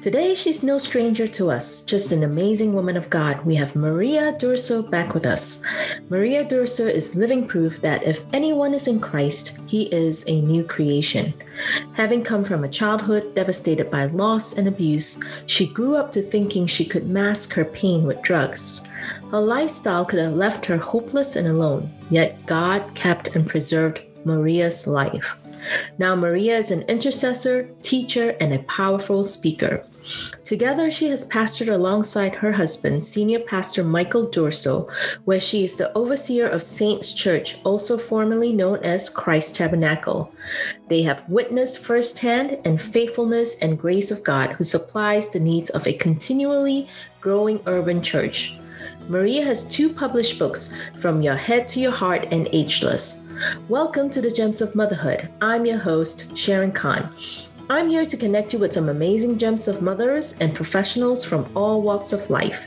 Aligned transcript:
Today, 0.00 0.32
she's 0.32 0.62
no 0.62 0.78
stranger 0.78 1.26
to 1.26 1.50
us, 1.50 1.82
just 1.82 2.12
an 2.12 2.22
amazing 2.22 2.72
woman 2.72 2.96
of 2.96 3.10
God. 3.10 3.44
We 3.44 3.56
have 3.56 3.74
Maria 3.74 4.32
Durso 4.38 4.88
back 4.88 5.12
with 5.12 5.26
us. 5.26 5.60
Maria 6.08 6.44
Durso 6.44 6.88
is 6.88 7.16
living 7.16 7.48
proof 7.48 7.80
that 7.80 8.04
if 8.04 8.24
anyone 8.32 8.74
is 8.74 8.86
in 8.86 9.00
Christ, 9.00 9.58
he 9.66 9.92
is 9.92 10.24
a 10.28 10.40
new 10.42 10.62
creation. 10.62 11.34
Having 11.94 12.22
come 12.22 12.44
from 12.44 12.62
a 12.62 12.68
childhood 12.68 13.34
devastated 13.34 13.90
by 13.90 14.04
loss 14.04 14.56
and 14.56 14.68
abuse, 14.68 15.20
she 15.46 15.66
grew 15.66 15.96
up 15.96 16.12
to 16.12 16.22
thinking 16.22 16.68
she 16.68 16.84
could 16.84 17.08
mask 17.08 17.52
her 17.54 17.64
pain 17.64 18.04
with 18.04 18.22
drugs. 18.22 18.86
Her 19.32 19.40
lifestyle 19.40 20.04
could 20.04 20.20
have 20.20 20.34
left 20.34 20.64
her 20.66 20.78
hopeless 20.78 21.34
and 21.34 21.48
alone, 21.48 21.90
yet 22.08 22.46
God 22.46 22.94
kept 22.94 23.34
and 23.34 23.44
preserved 23.44 24.02
Maria's 24.24 24.86
life. 24.86 25.36
Now, 25.98 26.14
Maria 26.14 26.56
is 26.56 26.70
an 26.70 26.82
intercessor, 26.82 27.68
teacher, 27.82 28.36
and 28.40 28.52
a 28.54 28.62
powerful 28.64 29.24
speaker. 29.24 29.84
Together, 30.44 30.90
she 30.90 31.08
has 31.10 31.26
pastored 31.26 31.72
alongside 31.72 32.34
her 32.34 32.52
husband, 32.52 33.02
Senior 33.02 33.40
Pastor 33.40 33.84
Michael 33.84 34.26
Durso, 34.26 34.90
where 35.24 35.40
she 35.40 35.64
is 35.64 35.76
the 35.76 35.92
overseer 35.96 36.48
of 36.48 36.62
Saints 36.62 37.12
Church, 37.12 37.58
also 37.64 37.98
formerly 37.98 38.52
known 38.52 38.78
as 38.78 39.10
Christ 39.10 39.56
Tabernacle. 39.56 40.32
They 40.88 41.02
have 41.02 41.28
witnessed 41.28 41.80
firsthand 41.80 42.58
and 42.64 42.80
faithfulness 42.80 43.58
and 43.60 43.78
grace 43.78 44.10
of 44.10 44.24
God 44.24 44.52
who 44.52 44.64
supplies 44.64 45.28
the 45.28 45.40
needs 45.40 45.70
of 45.70 45.86
a 45.86 45.92
continually 45.92 46.88
growing 47.20 47.60
urban 47.66 48.02
church. 48.02 48.56
Maria 49.08 49.44
has 49.44 49.64
two 49.64 49.92
published 49.92 50.38
books, 50.38 50.74
From 50.96 51.22
Your 51.22 51.34
Head 51.34 51.68
to 51.68 51.80
Your 51.80 51.92
Heart 51.92 52.28
and 52.30 52.48
Ageless. 52.52 53.27
Welcome 53.68 54.10
to 54.10 54.20
the 54.20 54.30
Gems 54.30 54.60
of 54.60 54.74
Motherhood. 54.74 55.28
I'm 55.40 55.64
your 55.64 55.78
host, 55.78 56.36
Sharon 56.36 56.72
Khan. 56.72 57.08
I'm 57.70 57.88
here 57.88 58.04
to 58.04 58.16
connect 58.16 58.52
you 58.52 58.58
with 58.58 58.72
some 58.72 58.88
amazing 58.88 59.38
gems 59.38 59.68
of 59.68 59.80
mothers 59.80 60.36
and 60.40 60.54
professionals 60.54 61.24
from 61.24 61.46
all 61.54 61.82
walks 61.82 62.12
of 62.12 62.30
life. 62.30 62.66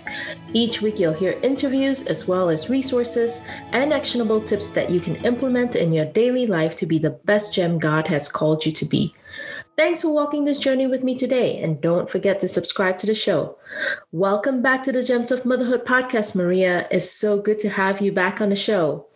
Each 0.54 0.82
week, 0.82 1.00
you'll 1.00 1.14
hear 1.14 1.40
interviews 1.44 2.06
as 2.06 2.28
well 2.28 2.50
as 2.50 2.70
resources 2.70 3.45
and 3.72 3.92
actionable 3.92 4.40
tips 4.40 4.72
that 4.72 4.90
you 4.90 5.00
can 5.00 5.18
implement 5.26 5.76
in 5.76 5.92
your 5.92 6.06
daily 6.06 6.48
life 6.48 6.76
to 6.78 6.86
be 6.86 7.00
the 7.00 7.20
best 7.26 7.54
gem 7.54 7.78
God 7.78 8.08
has 8.08 8.30
called 8.30 8.66
you 8.66 8.72
to 8.72 8.86
be. 8.86 9.14
Thanks 9.78 10.04
for 10.04 10.14
walking 10.14 10.45
this 10.45 10.60
journey 10.60 10.88
with 10.88 11.04
me 11.04 11.16
today, 11.16 11.62
and 11.62 11.82
don't 11.82 12.10
forget 12.10 12.40
to 12.42 12.48
subscribe 12.48 12.98
to 13.00 13.08
the 13.08 13.16
show. 13.16 13.58
Welcome 14.12 14.62
back 14.62 14.84
to 14.84 14.92
the 14.92 15.04
Gems 15.04 15.32
of 15.32 15.45
Motherhood 15.45 15.86
podcast, 15.86 16.36
Maria. 16.36 16.88
It's 16.92 17.12
so 17.12 17.42
good 17.42 17.60
to 17.60 17.70
have 17.70 18.00
you 18.00 18.12
back 18.12 18.40
on 18.40 18.50
the 18.50 18.56
show. 18.56 19.08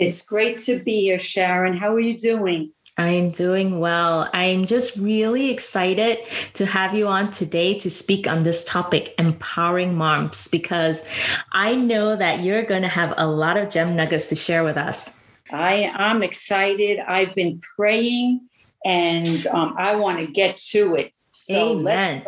It's 0.00 0.22
great 0.22 0.56
to 0.60 0.78
be 0.78 1.02
here, 1.02 1.18
Sharon. 1.18 1.76
How 1.76 1.94
are 1.94 2.00
you 2.00 2.16
doing? 2.16 2.72
I'm 2.96 3.28
doing 3.28 3.80
well. 3.80 4.30
I'm 4.32 4.64
just 4.64 4.96
really 4.96 5.50
excited 5.50 6.26
to 6.54 6.64
have 6.64 6.94
you 6.94 7.06
on 7.06 7.30
today 7.30 7.78
to 7.80 7.90
speak 7.90 8.26
on 8.26 8.42
this 8.42 8.64
topic, 8.64 9.14
empowering 9.18 9.94
moms, 9.94 10.48
because 10.48 11.04
I 11.52 11.74
know 11.74 12.16
that 12.16 12.40
you're 12.40 12.64
going 12.64 12.80
to 12.80 12.88
have 12.88 13.12
a 13.18 13.26
lot 13.26 13.58
of 13.58 13.68
gem 13.68 13.94
nuggets 13.94 14.28
to 14.28 14.36
share 14.36 14.64
with 14.64 14.78
us. 14.78 15.20
I 15.52 15.92
am 15.94 16.22
excited. 16.22 16.98
I've 17.06 17.34
been 17.34 17.60
praying 17.76 18.48
and 18.86 19.46
um, 19.48 19.74
I 19.76 19.96
want 19.96 20.18
to 20.20 20.26
get 20.26 20.56
to 20.68 20.94
it. 20.94 21.12
So 21.32 21.78
Amen. 21.78 22.22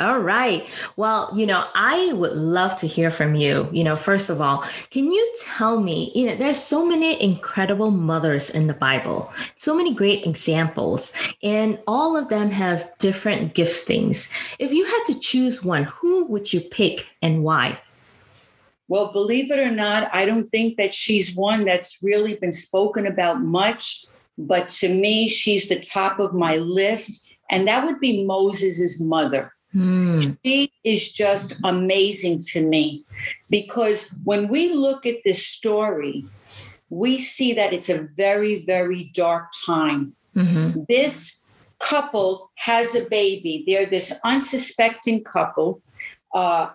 All 0.00 0.18
right. 0.18 0.74
Well, 0.96 1.30
you 1.34 1.44
know, 1.44 1.66
I 1.74 2.14
would 2.14 2.32
love 2.32 2.74
to 2.76 2.86
hear 2.86 3.10
from 3.10 3.34
you. 3.34 3.68
You 3.70 3.84
know, 3.84 3.96
first 3.96 4.30
of 4.30 4.40
all, 4.40 4.64
can 4.88 5.12
you 5.12 5.34
tell 5.42 5.78
me, 5.78 6.10
you 6.14 6.24
know, 6.24 6.34
there's 6.34 6.58
so 6.58 6.86
many 6.86 7.22
incredible 7.22 7.90
mothers 7.90 8.48
in 8.48 8.66
the 8.66 8.72
Bible, 8.72 9.30
so 9.56 9.76
many 9.76 9.92
great 9.92 10.26
examples, 10.26 11.12
and 11.42 11.78
all 11.86 12.16
of 12.16 12.30
them 12.30 12.50
have 12.50 12.90
different 12.96 13.52
giftings. 13.52 14.32
If 14.58 14.72
you 14.72 14.86
had 14.86 15.04
to 15.08 15.20
choose 15.20 15.62
one, 15.62 15.84
who 15.84 16.24
would 16.28 16.50
you 16.50 16.62
pick 16.62 17.08
and 17.20 17.44
why? 17.44 17.78
Well, 18.88 19.12
believe 19.12 19.50
it 19.50 19.58
or 19.58 19.70
not, 19.70 20.08
I 20.14 20.24
don't 20.24 20.50
think 20.50 20.78
that 20.78 20.94
she's 20.94 21.36
one 21.36 21.66
that's 21.66 22.02
really 22.02 22.36
been 22.36 22.54
spoken 22.54 23.06
about 23.06 23.42
much. 23.42 24.06
But 24.38 24.70
to 24.70 24.92
me, 24.92 25.28
she's 25.28 25.68
the 25.68 25.78
top 25.78 26.18
of 26.18 26.32
my 26.32 26.56
list. 26.56 27.26
And 27.50 27.68
that 27.68 27.84
would 27.84 28.00
be 28.00 28.24
Moses' 28.24 28.98
mother. 28.98 29.52
Mm. 29.74 30.38
She 30.44 30.72
is 30.84 31.12
just 31.12 31.54
amazing 31.64 32.40
to 32.52 32.62
me 32.62 33.04
because 33.48 34.12
when 34.24 34.48
we 34.48 34.72
look 34.72 35.06
at 35.06 35.18
this 35.24 35.46
story, 35.46 36.24
we 36.88 37.18
see 37.18 37.52
that 37.54 37.72
it's 37.72 37.88
a 37.88 38.08
very, 38.16 38.64
very 38.64 39.10
dark 39.14 39.46
time. 39.64 40.14
Mm-hmm. 40.34 40.82
This 40.88 41.42
couple 41.78 42.50
has 42.56 42.94
a 42.94 43.04
baby. 43.08 43.64
They're 43.66 43.86
this 43.86 44.12
unsuspecting 44.24 45.24
couple. 45.24 45.82
Uh, 46.34 46.70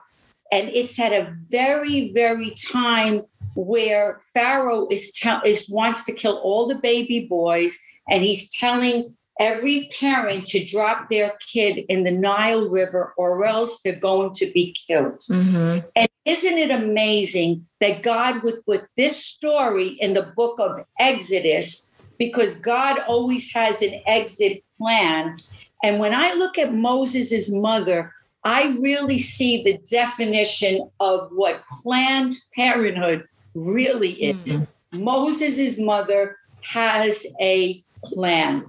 and 0.52 0.70
it's 0.70 1.00
at 1.00 1.12
a 1.12 1.34
very, 1.50 2.12
very 2.14 2.52
time 2.52 3.24
where 3.56 4.20
Pharaoh 4.34 4.88
is, 4.90 5.12
te- 5.12 5.46
is 5.46 5.70
wants 5.70 6.06
to 6.06 6.14
kill 6.14 6.38
all 6.38 6.68
the 6.68 6.76
baby 6.76 7.26
boys, 7.26 7.80
and 8.10 8.24
he's 8.24 8.54
telling 8.56 9.16
every 9.40 9.90
parent 10.00 10.46
to 10.48 10.64
drop 10.64 11.10
their 11.10 11.34
kid 11.46 11.86
in 11.90 12.04
the 12.04 12.12
Nile 12.12 12.70
River, 12.70 13.14
or 13.18 13.46
else 13.46 13.82
they're 13.82 14.00
going 14.00 14.32
to 14.34 14.46
be 14.54 14.76
killed. 14.88 15.20
Mm-hmm. 15.30 15.88
And 15.96 16.08
isn't 16.26 16.58
it 16.58 16.72
amazing 16.72 17.68
that 17.82 18.02
God 18.02 18.44
would 18.44 18.66
put 18.66 18.88
this 18.98 19.24
story 19.24 19.90
in 19.90 20.14
the 20.14 20.32
book 20.36 20.60
of 20.60 20.86
Exodus? 21.00 21.92
Because 22.18 22.56
God 22.56 23.00
always 23.08 23.52
has 23.54 23.82
an 23.82 24.02
exit 24.08 24.64
plan. 24.78 25.40
And 25.84 26.00
when 26.00 26.14
I 26.14 26.34
look 26.34 26.58
at 26.58 26.74
Moses' 26.74 27.52
mother, 27.52 28.14
I 28.44 28.78
really 28.80 29.18
see 29.20 29.64
the 29.64 29.78
definition 29.90 30.90
of 31.00 31.30
what 31.32 31.64
Planned 31.82 32.34
Parenthood 32.56 33.28
really 33.54 34.14
is. 34.14 34.70
Mm-hmm. 34.94 35.04
Moses' 35.04 35.78
mother 35.80 36.38
has 36.62 37.26
a 37.42 37.84
plan. 38.04 38.66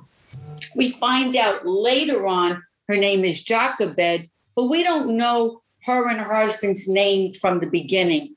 We 0.77 0.91
find 0.91 1.35
out 1.37 1.67
later 1.67 2.27
on 2.27 2.63
her 2.89 2.97
name 2.97 3.25
is 3.25 3.43
Jochebed, 3.43 4.29
but 4.55 4.65
we 4.65 4.83
don't 4.83 5.17
know 5.17 5.63
her 5.85 6.09
and 6.09 6.21
her 6.21 6.35
husband's 6.35 6.89
name 6.89 7.33
from 7.33 7.61
the 7.61 7.67
beginning. 7.67 8.35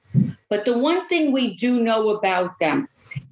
But 0.50 0.66
the 0.66 0.78
one 0.78 1.08
thing 1.08 1.32
we 1.32 1.56
do 1.56 1.82
know 1.82 2.10
about 2.10 2.60
them 2.60 2.88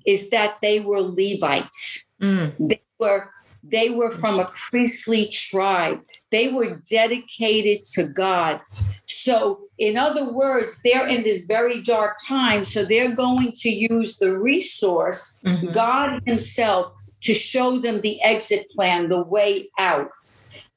is 0.06 0.29
that 0.29 0.57
they 0.62 0.79
were 0.79 1.01
Levites. 1.01 2.09
Mm. 2.22 2.53
They 2.59 2.81
were 3.00 3.31
they 3.63 3.90
were 3.90 4.12
from 4.12 4.40
a 4.40 4.50
priestly 4.53 5.28
tribe. 5.28 6.00
They 6.31 6.50
were 6.50 6.81
dedicated 6.89 7.84
to 7.95 8.07
God. 8.07 8.62
So, 9.07 9.68
in 9.78 9.97
other 9.97 10.31
words, 10.31 10.79
they're 10.84 11.07
in 11.07 11.24
this 11.24 11.44
very 11.45 11.81
dark 11.81 12.18
time. 12.25 12.63
So, 12.63 12.85
they're 12.85 13.16
going 13.16 13.51
to 13.57 13.69
use 13.69 14.18
the 14.18 14.38
resource, 14.38 15.41
mm-hmm. 15.45 15.74
God 15.74 16.22
Himself, 16.25 16.94
to 17.22 17.33
show 17.33 17.79
them 17.79 18.01
the 18.01 18.22
exit 18.22 18.69
plan, 18.72 19.09
the 19.09 19.22
way 19.22 19.69
out. 19.78 20.09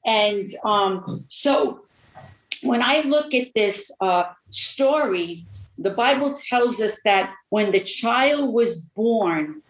And 0.05 0.47
um, 0.63 1.25
so, 1.27 1.81
when 2.63 2.81
I 2.81 3.01
look 3.01 3.33
at 3.33 3.53
this 3.55 3.91
uh, 4.01 4.25
story, 4.49 5.45
the 5.77 5.91
Bible 5.91 6.33
tells 6.33 6.79
us 6.79 7.01
that 7.03 7.33
when 7.49 7.71
the 7.71 7.81
child 7.81 8.53
was 8.53 8.81
born, 8.81 9.61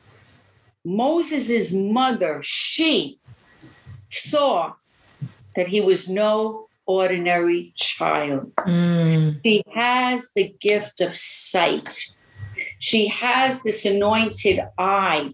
Moses' 0.84 1.74
mother, 1.74 2.42
she 2.44 3.20
saw 4.10 4.74
that 5.56 5.68
he 5.68 5.82
was 5.82 6.10
no 6.10 6.68
ordinary 6.86 7.72
child. 7.76 8.54
Mm. 8.56 9.40
She 9.44 9.64
has 9.74 10.32
the 10.36 10.54
gift 10.60 11.02
of 11.02 11.16
sight. 11.16 12.16
She 12.80 13.08
has 13.08 13.64
this 13.64 13.86
anointed 13.86 14.60
eye. 14.78 15.34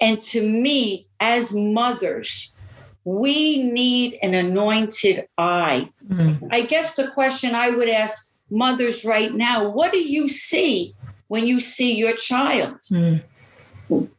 And 0.00 0.20
to 0.20 0.46
me, 0.46 1.06
as 1.20 1.54
mothers, 1.54 2.56
we 3.04 3.62
need 3.62 4.18
an 4.22 4.34
anointed 4.34 5.28
eye. 5.36 5.90
Mm. 6.08 6.48
I 6.50 6.62
guess 6.62 6.94
the 6.94 7.08
question 7.08 7.54
I 7.54 7.70
would 7.70 7.88
ask 7.88 8.32
mothers 8.50 9.04
right 9.04 9.34
now 9.34 9.68
what 9.68 9.90
do 9.90 9.98
you 9.98 10.28
see 10.28 10.94
when 11.28 11.46
you 11.46 11.60
see 11.60 11.94
your 11.94 12.14
child? 12.14 12.78
Mm. 12.90 13.22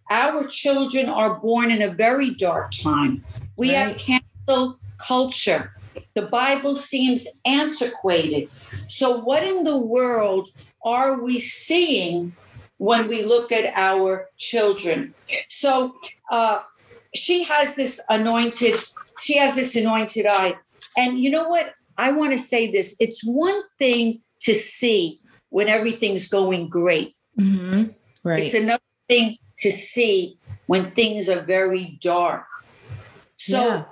Our 0.09 0.47
children 0.47 1.09
are 1.09 1.35
born 1.35 1.71
in 1.71 1.81
a 1.81 1.91
very 1.91 2.35
dark 2.35 2.71
time. 2.71 3.23
We 3.57 3.73
right. 3.73 3.87
have 3.87 3.97
cancel 3.97 4.77
culture. 4.97 5.71
The 6.13 6.23
Bible 6.23 6.75
seems 6.75 7.27
antiquated. 7.45 8.49
So, 8.87 9.17
what 9.17 9.43
in 9.43 9.63
the 9.63 9.77
world 9.77 10.49
are 10.83 11.19
we 11.19 11.39
seeing 11.39 12.35
when 12.77 13.07
we 13.07 13.23
look 13.23 13.51
at 13.51 13.73
our 13.75 14.27
children? 14.37 15.13
So, 15.49 15.95
uh, 16.29 16.61
she 17.13 17.43
has 17.43 17.75
this 17.75 18.01
anointed, 18.09 18.75
she 19.19 19.37
has 19.37 19.55
this 19.55 19.75
anointed 19.75 20.25
eye. 20.25 20.55
And 20.97 21.19
you 21.19 21.29
know 21.29 21.47
what? 21.47 21.73
I 21.97 22.11
want 22.11 22.33
to 22.33 22.37
say 22.37 22.71
this 22.71 22.95
it's 22.99 23.23
one 23.23 23.61
thing 23.79 24.21
to 24.41 24.53
see 24.53 25.21
when 25.49 25.69
everything's 25.69 26.27
going 26.27 26.69
great. 26.69 27.15
Mm-hmm. 27.39 27.91
Right. 28.23 28.41
It's 28.41 28.53
another 28.53 28.83
thing 29.07 29.37
to 29.57 29.71
see 29.71 30.37
when 30.65 30.91
things 30.91 31.29
are 31.29 31.41
very 31.41 31.97
dark. 32.01 32.45
So, 33.37 33.67
yeah 33.67 33.83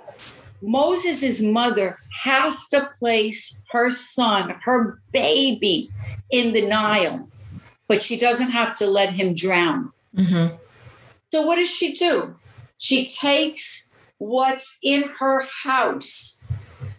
Moses' 0.64 1.42
mother 1.42 1.98
has 2.22 2.68
to 2.68 2.90
place 2.98 3.60
her 3.70 3.90
son, 3.90 4.50
her 4.64 5.00
baby, 5.12 5.90
in 6.30 6.52
the 6.52 6.66
Nile, 6.66 7.28
but 7.88 8.02
she 8.02 8.16
doesn't 8.16 8.50
have 8.50 8.74
to 8.76 8.86
let 8.86 9.12
him 9.12 9.34
drown. 9.34 9.92
Mm-hmm. 10.16 10.56
So, 11.32 11.42
what 11.42 11.56
does 11.56 11.70
she 11.70 11.92
do? 11.94 12.36
She 12.78 13.06
takes 13.06 13.90
what's 14.18 14.78
in 14.82 15.04
her 15.18 15.46
house. 15.62 16.44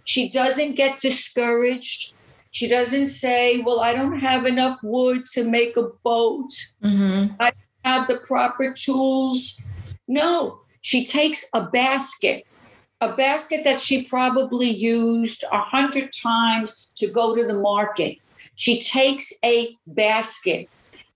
She 0.04 0.30
doesn't 0.30 0.76
get 0.76 1.00
discouraged. 1.00 2.14
She 2.52 2.68
doesn't 2.68 3.08
say, 3.08 3.62
Well, 3.66 3.80
I 3.80 3.94
don't 3.94 4.20
have 4.20 4.46
enough 4.46 4.80
wood 4.84 5.26
to 5.34 5.44
make 5.44 5.76
a 5.78 5.90
boat. 6.04 6.50
Mm-hmm. 6.84 7.34
I 7.40 7.52
have 7.84 8.08
the 8.08 8.20
proper 8.20 8.74
tools. 8.74 9.62
No, 10.08 10.60
she 10.82 11.06
takes 11.06 11.48
a 11.54 11.62
basket, 11.64 12.46
a 13.02 13.14
basket 13.14 13.64
that 13.66 13.82
she 13.82 14.04
probably 14.04 14.70
used 14.70 15.44
a 15.52 15.60
hundred 15.60 16.12
times 16.14 16.92
to 16.96 17.08
go 17.08 17.36
to 17.36 17.46
the 17.46 17.60
market. 17.60 18.18
She 18.56 18.80
takes 18.80 19.34
a 19.44 19.76
basket 19.88 20.70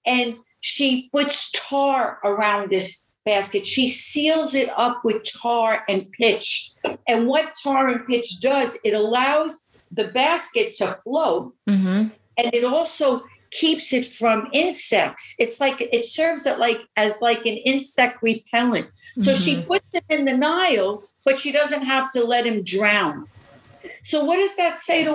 and 0.05 0.37
she 0.61 1.09
puts 1.13 1.51
tar 1.51 2.19
around 2.23 2.69
this 2.69 3.07
basket. 3.25 3.65
She 3.65 3.87
seals 3.87 4.55
it 4.55 4.69
up 4.75 5.01
with 5.03 5.23
tar 5.23 5.83
and 5.87 6.11
pitch. 6.11 6.71
And 7.07 7.27
what 7.27 7.53
tar 7.63 7.87
and 7.89 8.05
pitch 8.07 8.39
does, 8.39 8.77
it 8.83 8.93
allows 8.93 9.61
the 9.91 10.05
basket 10.09 10.73
to 10.73 10.99
float 11.03 11.53
Mm-hmm. 11.69 12.07
and 12.37 12.53
it 12.53 12.63
also 12.63 13.23
keeps 13.51 13.93
it 13.93 14.05
from 14.05 14.47
insects. 14.53 15.35
It's 15.39 15.59
like 15.59 15.81
it 15.81 16.05
serves 16.05 16.45
it 16.45 16.59
like 16.59 16.81
as 16.95 17.19
like 17.21 17.39
an 17.47 17.57
insect 17.65 18.21
repellent. 18.21 18.87
So 19.19 19.33
she 19.33 19.55
Mhm. 19.55 19.67
puts 19.67 19.85
him 19.91 20.03
in 20.09 20.25
the 20.25 20.37
Nile, 20.37 21.03
but 21.25 21.39
she 21.39 21.51
doesn't 21.51 21.83
have 21.83 22.11
to 22.11 22.23
let 22.23 22.45
him 22.45 22.63
drown. 22.63 23.27
So 24.03 24.23
what 24.23 24.37
does 24.37 24.55
that 24.57 24.77
say 24.77 25.03
to 25.03 25.13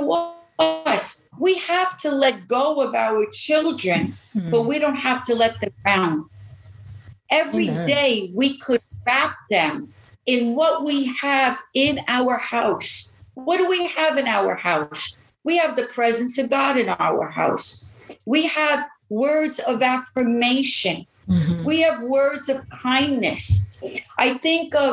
us? 0.59 1.24
We 1.45 1.59
have 1.59 1.99
to 1.99 2.11
let 2.11 2.49
go 2.49 2.81
of 2.81 2.95
our 2.95 3.27
children, 3.45 4.03
Mm-hmm. 4.35 4.51
but 4.51 4.63
we 4.71 4.77
don't 4.85 4.97
have 5.09 5.21
to 5.29 5.35
let 5.43 5.61
them 5.61 5.73
drown. 5.83 6.17
Every 7.31 7.69
Amen. 7.69 7.87
day 7.87 8.31
we 8.35 8.49
could 8.65 8.83
wrap 9.07 9.35
them 9.51 9.93
in 10.27 10.55
what 10.59 10.75
we 10.89 10.97
have 11.23 11.55
in 11.75 12.01
our 12.09 12.37
house. 12.39 13.13
What 13.35 13.59
do 13.59 13.69
we 13.69 13.87
have 13.99 14.17
in 14.23 14.27
our 14.27 14.55
house? 14.57 15.19
We 15.49 15.55
have 15.63 15.77
the 15.77 15.87
presence 15.99 16.35
of 16.39 16.47
God 16.51 16.75
in 16.83 16.89
our 16.89 17.29
house. 17.29 17.91
We 18.25 18.41
have 18.61 18.81
words 19.11 19.57
of 19.71 19.83
affirmation. 19.83 20.97
Mhm. 21.29 21.65
We 21.71 21.77
have 21.87 21.99
words 22.19 22.49
of 22.55 22.59
kindness. 22.71 23.43
I 24.19 24.29
think 24.47 24.75
of 24.75 24.93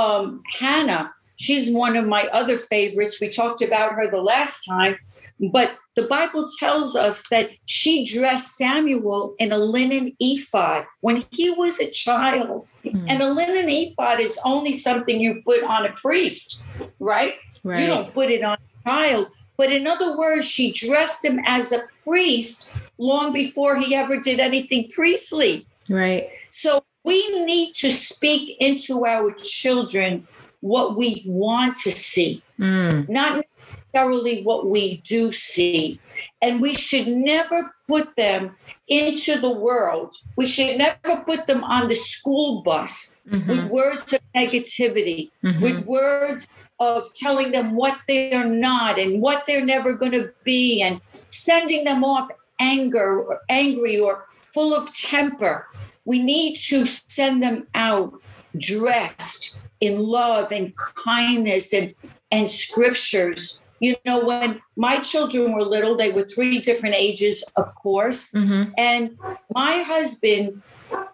um, 0.00 0.42
Hannah. 0.60 1.12
She's 1.36 1.66
one 1.84 1.94
of 2.00 2.06
my 2.06 2.24
other 2.40 2.56
favorites. 2.56 3.20
We 3.20 3.28
talked 3.28 3.60
about 3.68 3.90
her 3.96 4.06
the 4.10 4.22
last 4.32 4.56
time, 4.74 4.94
but 5.40 5.76
the 5.94 6.06
Bible 6.06 6.46
tells 6.58 6.96
us 6.96 7.28
that 7.28 7.50
she 7.66 8.04
dressed 8.04 8.56
Samuel 8.56 9.34
in 9.38 9.52
a 9.52 9.58
linen 9.58 10.16
ephod 10.20 10.86
when 11.00 11.24
he 11.30 11.50
was 11.50 11.80
a 11.80 11.90
child. 11.90 12.70
Mhm. 12.84 13.06
And 13.08 13.22
a 13.22 13.32
linen 13.32 13.68
ephod 13.68 14.20
is 14.20 14.38
only 14.44 14.72
something 14.72 15.20
you 15.20 15.42
put 15.44 15.62
on 15.64 15.84
a 15.84 15.92
priest, 15.92 16.64
right? 16.98 17.34
You 17.64 17.86
don't 17.86 18.12
put 18.14 18.30
it 18.30 18.42
on 18.42 18.56
a 18.56 18.90
child. 18.90 19.28
But 19.56 19.70
in 19.70 19.86
other 19.86 20.16
words, 20.16 20.46
she 20.46 20.72
dressed 20.72 21.24
him 21.24 21.40
as 21.46 21.72
a 21.72 21.84
priest 22.02 22.72
long 22.98 23.32
before 23.32 23.76
he 23.76 23.94
ever 23.94 24.18
did 24.18 24.40
anything 24.40 24.88
priestly. 24.88 25.66
Right. 25.88 26.30
So 26.50 26.82
we 27.04 27.44
need 27.44 27.74
to 27.74 27.90
speak 27.90 28.56
into 28.60 29.04
our 29.04 29.30
children 29.32 30.26
what 30.60 30.96
we 30.96 31.22
want 31.26 31.76
to 31.76 31.90
see, 31.90 32.40
Mm. 32.58 33.08
not 33.08 33.44
necessarily 33.92 34.42
what 34.42 34.68
we 34.68 34.98
do 34.98 35.32
see. 35.32 36.00
And 36.40 36.60
we 36.60 36.74
should 36.74 37.08
never 37.08 37.74
put 37.88 38.16
them 38.16 38.56
into 38.88 39.38
the 39.38 39.50
world. 39.50 40.14
We 40.36 40.46
should 40.46 40.78
never 40.78 41.22
put 41.26 41.46
them 41.46 41.62
on 41.64 41.88
the 41.88 41.94
school 41.94 42.62
bus 42.62 43.14
Mhm. 43.28 43.46
with 43.48 43.64
words 43.70 44.12
of 44.12 44.20
negativity, 44.34 45.30
Mhm. 45.44 45.60
with 45.60 45.86
words 45.86 46.48
of 46.80 47.12
telling 47.14 47.52
them 47.52 47.74
what 47.76 47.98
they're 48.08 48.44
not 48.44 48.98
and 48.98 49.20
what 49.20 49.46
they're 49.46 49.64
never 49.64 49.92
going 49.94 50.12
to 50.12 50.32
be 50.44 50.82
and 50.82 51.00
sending 51.10 51.84
them 51.84 52.02
off 52.04 52.28
anger 52.58 53.20
or 53.22 53.40
angry 53.48 53.98
or 53.98 54.26
full 54.40 54.74
of 54.74 54.92
temper. 54.94 55.68
We 56.04 56.18
need 56.20 56.56
to 56.68 56.86
send 56.86 57.42
them 57.42 57.68
out 57.74 58.20
dressed 58.58 59.58
in 59.80 59.98
love 59.98 60.52
and 60.52 60.72
kindness 60.76 61.72
and, 61.72 61.94
and 62.30 62.50
scriptures. 62.50 63.61
You 63.82 63.96
know, 64.06 64.24
when 64.24 64.62
my 64.76 64.96
children 65.00 65.52
were 65.52 65.64
little, 65.64 65.96
they 65.96 66.12
were 66.12 66.24
three 66.24 66.60
different 66.60 66.94
ages, 66.94 67.42
of 67.56 67.74
course. 67.74 68.30
Mhm. 68.30 68.72
And 68.78 69.18
my 69.52 69.82
husband 69.82 70.62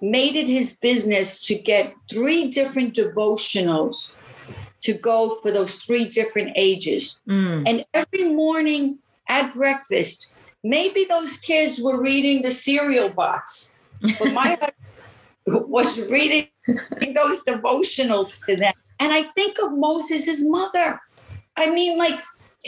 made 0.00 0.36
it 0.36 0.46
his 0.46 0.76
business 0.76 1.40
to 1.48 1.54
get 1.54 1.94
three 2.10 2.42
different 2.58 2.94
devotionals 2.94 4.18
to 4.80 4.92
go 4.92 5.38
for 5.40 5.50
those 5.50 5.76
three 5.76 6.06
different 6.18 6.52
ages. 6.56 7.20
Mm. 7.28 7.68
And 7.68 7.84
every 7.94 8.28
morning 8.28 8.98
at 9.28 9.54
breakfast, 9.54 10.32
maybe 10.62 11.04
those 11.04 11.36
kids 11.36 11.80
were 11.80 12.00
reading 12.00 12.42
the 12.42 12.50
cereal 12.50 13.08
box, 13.08 13.78
but 14.18 14.32
my 14.32 14.48
husband 14.60 15.70
was 15.76 15.98
reading 16.00 16.48
those 17.14 17.44
devotionals 17.44 18.44
to 18.46 18.56
them. 18.56 18.74
And 19.00 19.12
I 19.12 19.22
think 19.22 19.58
of 19.62 19.76
Moses' 19.76 20.42
mother. 20.44 21.00
I 21.56 21.72
mean, 21.72 21.98
like, 21.98 22.18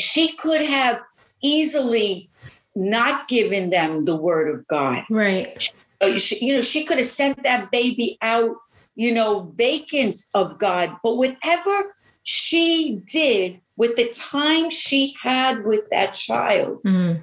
she 0.00 0.32
could 0.36 0.62
have 0.62 1.00
easily 1.42 2.30
not 2.74 3.28
given 3.28 3.70
them 3.70 4.04
the 4.04 4.16
word 4.16 4.54
of 4.54 4.66
God 4.68 5.04
Right. 5.10 5.72
uh, 6.00 6.16
she, 6.16 6.44
you 6.44 6.54
know, 6.54 6.62
she 6.62 6.84
could 6.84 6.98
have 6.98 7.06
sent 7.06 7.42
that 7.42 7.70
baby 7.70 8.16
out, 8.22 8.56
you 8.94 9.12
know, 9.12 9.50
vacant 9.54 10.20
of 10.34 10.58
God. 10.58 10.96
But 11.02 11.16
whatever 11.16 11.94
she 12.22 13.00
did 13.04 13.60
with 13.76 13.96
the 13.96 14.08
time 14.10 14.70
she 14.70 15.14
had 15.22 15.64
with 15.64 15.84
that 15.90 16.14
child, 16.14 16.82
Mm. 16.84 17.22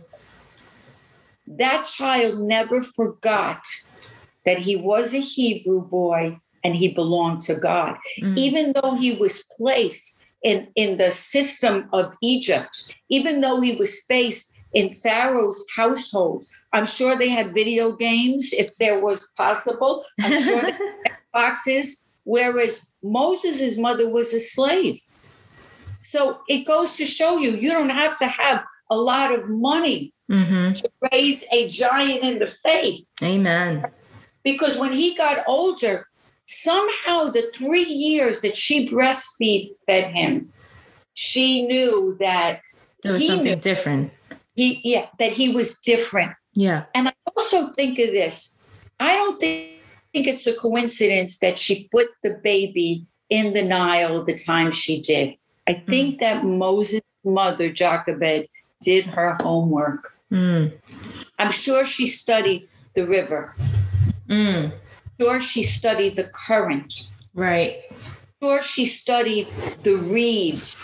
that 1.47 1.83
child 1.83 2.39
never 2.39 2.81
forgot 2.81 3.62
that 4.45 4.59
he 4.59 4.75
was 4.75 5.13
a 5.13 5.19
Hebrew 5.19 5.81
boy 5.81 6.39
and 6.63 6.75
he 6.75 6.94
belonged 6.94 7.41
to 7.41 7.56
God. 7.56 7.97
Mm. 8.21 8.38
Even 8.38 8.74
though 8.74 8.95
he 8.95 9.13
was 9.15 9.45
placed 9.57 10.16
in, 10.44 10.68
in 10.75 10.98
the 10.98 11.12
system 11.12 11.89
of 11.94 12.15
Egypt, 12.22 12.96
even 13.10 13.41
though 13.41 13.62
he 13.62 13.75
was 13.75 14.01
placed 14.08 14.53
in 14.74 14.94
Pharaoh's 14.94 15.63
household, 15.75 16.46
I'm 16.74 16.86
sure 16.86 17.17
they 17.17 17.29
had 17.29 17.53
video 17.53 17.94
games 17.94 18.53
if 18.53 18.75
there 18.77 19.00
was 19.03 19.29
possible. 19.38 20.03
I'm 20.22 20.34
sure 20.41 20.62
they 20.62 20.72
had 21.06 21.17
boxes, 21.34 22.08
whereas 22.24 22.91
Moses' 23.01 23.77
mother 23.77 24.10
was 24.10 24.34
a 24.34 24.39
slave. 24.39 25.00
So 26.03 26.39
it 26.48 26.65
goes 26.65 26.96
to 26.98 27.06
show 27.06 27.38
you, 27.38 27.51
you 27.51 27.72
don't 27.72 27.89
have 27.89 28.15
to 28.17 28.27
have 28.27 28.63
a 28.89 28.98
lot 28.98 29.34
of 29.34 29.50
money 29.50 30.13
Mhm. 30.29 30.74
to 30.82 30.89
raise 31.13 31.46
a 31.53 31.70
giant 31.70 32.22
in 32.22 32.39
the 32.39 32.48
faith 32.48 33.06
Amen. 33.24 33.86
because 34.44 34.77
when 34.77 34.91
he 34.91 35.15
got 35.15 35.46
older, 35.48 36.06
somehow 36.48 37.30
the 37.30 37.51
three 37.54 37.84
years 37.84 38.42
that 38.42 38.56
she 38.56 38.89
breastfeed 38.89 39.72
fed 39.86 40.12
him, 40.12 40.51
she 41.13 41.68
knew 41.68 42.18
that 42.20 42.62
It 43.06 43.12
was 43.12 43.27
something 43.27 43.60
different. 43.60 44.12
he 44.56 44.82
yeah 44.84 45.08
that 45.20 45.34
he 45.34 45.54
was 45.54 45.77
different. 45.80 46.34
Yeah. 46.54 46.86
And 46.96 47.10
I 47.10 47.13
also 47.36 47.72
think 47.74 48.00
of 48.00 48.08
this. 48.08 48.58
I 49.00 49.13
don't 49.13 49.39
think, 49.39 49.80
think 50.12 50.25
it's 50.25 50.48
a 50.48 50.54
coincidence 50.54 51.38
that 51.39 51.60
she 51.60 51.88
put 51.92 52.08
the 52.24 52.39
baby 52.44 53.06
in 53.30 53.54
the 53.54 53.63
Nile 53.63 54.24
the 54.25 54.34
time 54.34 54.72
she 54.72 55.00
did. 55.00 55.36
I 55.68 55.74
think 55.88 56.20
that 56.22 56.44
Moses' 56.44 57.01
mother, 57.24 57.70
Jochebed, 57.72 58.48
did 58.82 59.06
her 59.06 59.38
homework. 59.42 60.13
Mm. 60.32 60.74
I'm 61.38 61.51
sure 61.51 61.86
she 61.86 62.08
studied 62.08 62.68
the 62.96 63.06
river. 63.06 63.54
Mm. 64.27 64.72
Sure, 65.19 65.39
she 65.39 65.63
studied 65.63 66.15
the 66.15 66.25
current. 66.25 67.12
Right. 67.33 67.83
Sure, 68.41 68.62
she 68.62 68.86
studied 68.86 69.47
the 69.83 69.95
reeds 69.95 70.77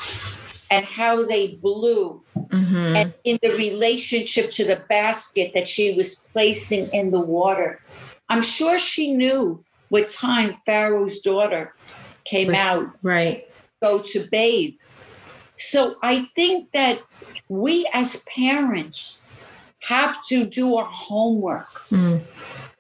and 0.72 0.86
how 0.86 1.24
they 1.24 1.48
blew 1.62 2.22
Mhm. 2.50 2.96
and 2.96 3.14
in 3.24 3.38
the 3.44 3.52
relationship 3.56 4.50
to 4.52 4.64
the 4.66 4.78
basket 4.90 5.52
that 5.54 5.68
she 5.68 5.94
was 5.94 6.16
placing 6.34 6.90
in 6.94 7.12
the 7.12 7.20
water. 7.20 7.80
I'm 8.30 8.42
sure 8.42 8.80
she 8.80 9.12
knew 9.14 9.64
what 9.90 10.08
time 10.08 10.58
Pharaoh's 10.66 11.20
daughter 11.20 11.76
came 12.26 12.48
Was- 12.48 12.58
out 12.58 12.88
Right. 13.04 13.48
go 13.82 14.00
to 14.00 14.28
bathe. 14.32 14.76
So 15.58 15.96
I 16.02 16.28
think 16.36 16.72
that 16.72 17.02
we 17.50 17.86
as 17.94 18.24
parents 18.36 19.24
have 19.82 20.24
to 20.26 20.46
do 20.46 20.76
our 20.76 20.86
homework. 20.90 21.70
Mm. 21.92 22.24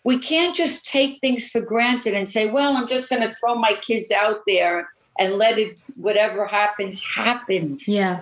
We 0.04 0.20
can't 0.20 0.56
just 0.56 0.86
take 0.86 1.20
things 1.22 1.50
for 1.50 1.62
granted 1.62 2.14
and 2.14 2.28
say, 2.28 2.50
well, 2.50 2.76
I'm 2.76 2.88
just 2.88 3.10
going 3.10 3.22
to 3.22 3.34
throw 3.36 3.56
my 3.56 3.74
kids 3.82 4.12
out 4.12 4.42
there 4.46 4.90
and 5.20 5.34
let 5.34 5.58
it 5.58 5.80
whatever 5.96 6.46
happens 6.46 7.04
happens. 7.06 7.88
Yeah. 7.88 8.22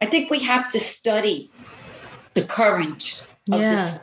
I 0.00 0.06
think 0.06 0.30
we 0.30 0.40
have 0.40 0.68
to 0.68 0.80
study 0.80 1.50
the 2.34 2.44
current. 2.44 3.26
yeah. 3.46 3.74
This. 3.74 4.00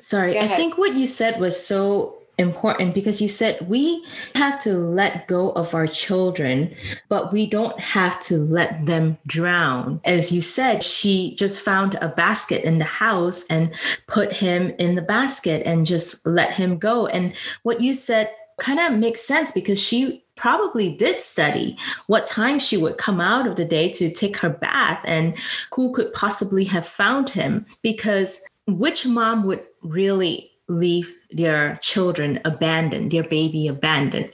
Sorry, 0.00 0.38
I 0.38 0.46
think 0.46 0.78
what 0.78 0.94
you 0.94 1.08
said 1.08 1.40
was 1.40 1.60
so 1.60 2.17
important 2.38 2.94
because 2.94 3.20
you 3.20 3.28
said 3.28 3.68
we 3.68 4.04
have 4.34 4.60
to 4.60 4.74
let 4.74 5.26
go 5.26 5.50
of 5.50 5.74
our 5.74 5.86
children, 5.86 6.74
but 7.08 7.32
we 7.32 7.46
don't 7.46 7.78
have 7.80 8.20
to 8.22 8.38
let 8.38 8.86
them 8.86 9.18
drown. 9.26 10.00
As 10.04 10.32
you 10.32 10.40
said, 10.40 10.82
she 10.82 11.34
just 11.34 11.60
found 11.60 11.94
a 11.96 12.08
basket 12.08 12.64
in 12.64 12.78
the 12.78 12.84
house 12.84 13.44
and 13.50 13.74
put 14.06 14.32
him 14.32 14.70
in 14.78 14.94
the 14.94 15.02
basket 15.02 15.66
and 15.66 15.84
just 15.84 16.24
let 16.26 16.52
him 16.52 16.78
go. 16.78 17.06
And 17.06 17.34
what 17.62 17.80
you 17.80 17.92
said 17.92 18.30
kind 18.58 18.80
of 18.80 18.98
makes 18.98 19.20
sense 19.20 19.52
because 19.52 19.80
she 19.80 20.24
probably 20.36 20.94
did 20.94 21.20
study 21.20 21.76
what 22.06 22.26
time 22.26 22.58
she 22.58 22.76
would 22.76 22.96
come 22.96 23.20
out 23.20 23.46
of 23.46 23.56
the 23.56 23.64
day 23.64 23.90
to 23.90 24.10
take 24.10 24.36
her 24.36 24.50
bath 24.50 25.00
and 25.04 25.36
who 25.74 25.92
could 25.92 26.12
possibly 26.12 26.64
have 26.64 26.86
found 26.86 27.28
him 27.28 27.66
because 27.82 28.40
which 28.66 29.06
mom 29.06 29.44
would 29.44 29.64
really 29.82 30.50
leave 30.68 31.12
their 31.30 31.78
children 31.82 32.40
abandoned 32.44 33.10
their 33.10 33.24
baby 33.24 33.68
abandoned 33.68 34.32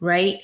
right? 0.00 0.38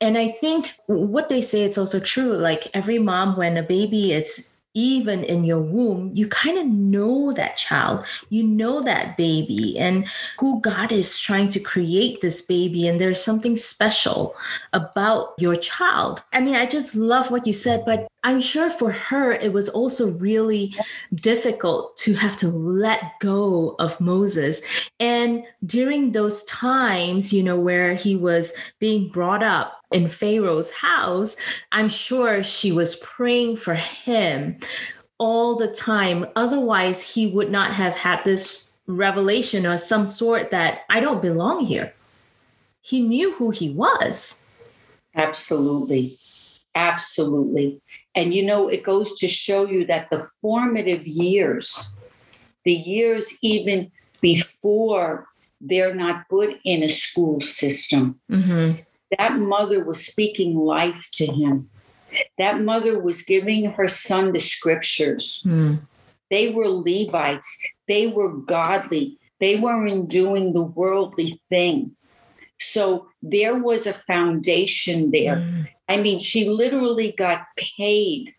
And 0.00 0.16
i 0.16 0.28
think 0.28 0.74
what 0.86 1.28
they 1.28 1.40
say 1.40 1.62
it's 1.62 1.78
also 1.78 1.98
true 2.00 2.34
like 2.36 2.68
every 2.74 2.98
mom 2.98 3.36
when 3.36 3.56
a 3.56 3.62
baby 3.62 4.12
is 4.12 4.51
even 4.74 5.22
in 5.24 5.44
your 5.44 5.60
womb, 5.60 6.10
you 6.14 6.26
kind 6.28 6.58
of 6.58 6.66
know 6.66 7.32
that 7.32 7.56
child, 7.56 8.04
you 8.30 8.42
know 8.42 8.82
that 8.82 9.16
baby, 9.16 9.78
and 9.78 10.06
who 10.38 10.60
God 10.60 10.92
is 10.92 11.18
trying 11.18 11.48
to 11.48 11.60
create 11.60 12.20
this 12.20 12.42
baby. 12.42 12.88
And 12.88 13.00
there's 13.00 13.22
something 13.22 13.56
special 13.56 14.34
about 14.72 15.34
your 15.38 15.56
child. 15.56 16.22
I 16.32 16.40
mean, 16.40 16.54
I 16.54 16.66
just 16.66 16.94
love 16.94 17.30
what 17.30 17.46
you 17.46 17.52
said, 17.52 17.84
but 17.84 18.08
I'm 18.24 18.40
sure 18.40 18.70
for 18.70 18.92
her, 18.92 19.32
it 19.32 19.52
was 19.52 19.68
also 19.68 20.12
really 20.12 20.74
difficult 21.14 21.96
to 21.98 22.14
have 22.14 22.36
to 22.38 22.48
let 22.48 23.18
go 23.20 23.74
of 23.78 24.00
Moses. 24.00 24.62
And 25.00 25.44
during 25.66 26.12
those 26.12 26.44
times, 26.44 27.32
you 27.32 27.42
know, 27.42 27.58
where 27.58 27.94
he 27.94 28.14
was 28.14 28.54
being 28.78 29.08
brought 29.08 29.42
up 29.42 29.81
in 29.92 30.08
Pharaoh's 30.08 30.70
house, 30.70 31.36
I'm 31.72 31.88
sure 31.88 32.42
she 32.42 32.72
was 32.72 32.96
praying 32.96 33.56
for 33.56 33.74
him 33.74 34.58
all 35.18 35.56
the 35.56 35.68
time. 35.68 36.26
Otherwise, 36.34 37.02
he 37.14 37.26
would 37.26 37.50
not 37.50 37.72
have 37.72 37.94
had 37.94 38.24
this 38.24 38.78
revelation 38.86 39.66
or 39.66 39.78
some 39.78 40.06
sort 40.06 40.50
that 40.50 40.80
I 40.90 41.00
don't 41.00 41.22
belong 41.22 41.64
here. 41.64 41.94
He 42.80 43.00
knew 43.00 43.32
who 43.34 43.50
he 43.50 43.70
was. 43.70 44.44
Absolutely. 45.14 46.18
Absolutely. 46.74 47.80
And 48.14 48.34
you 48.34 48.44
know, 48.44 48.68
it 48.68 48.82
goes 48.82 49.18
to 49.20 49.28
show 49.28 49.66
you 49.66 49.86
that 49.86 50.10
the 50.10 50.20
formative 50.40 51.06
years, 51.06 51.96
the 52.64 52.72
years 52.72 53.38
even 53.42 53.92
before 54.20 55.28
they're 55.60 55.94
not 55.94 56.28
put 56.28 56.58
in 56.64 56.82
a 56.82 56.88
school 56.88 57.40
system, 57.40 58.20
Mm-hmm. 58.30 58.82
That 59.18 59.38
mother 59.38 59.84
was 59.84 60.04
speaking 60.04 60.56
life 60.56 61.08
to 61.12 61.26
him. 61.26 61.68
That 62.38 62.60
mother 62.60 62.98
was 62.98 63.22
giving 63.22 63.70
her 63.72 63.88
son 63.88 64.32
the 64.32 64.38
scriptures. 64.38 65.42
Mm. 65.46 65.80
They 66.30 66.50
were 66.50 66.68
Levites, 66.68 67.68
they 67.88 68.06
were 68.06 68.32
godly, 68.32 69.18
they 69.40 69.58
weren't 69.58 70.08
doing 70.08 70.52
the 70.52 70.62
worldly 70.62 71.40
thing. 71.48 71.96
So 72.58 73.08
there 73.22 73.58
was 73.58 73.86
a 73.86 73.92
foundation 73.92 75.10
there. 75.10 75.36
Mm. 75.36 75.68
I 75.88 75.96
mean, 75.98 76.18
she 76.18 76.48
literally 76.48 77.12
got 77.12 77.44
paid 77.56 78.34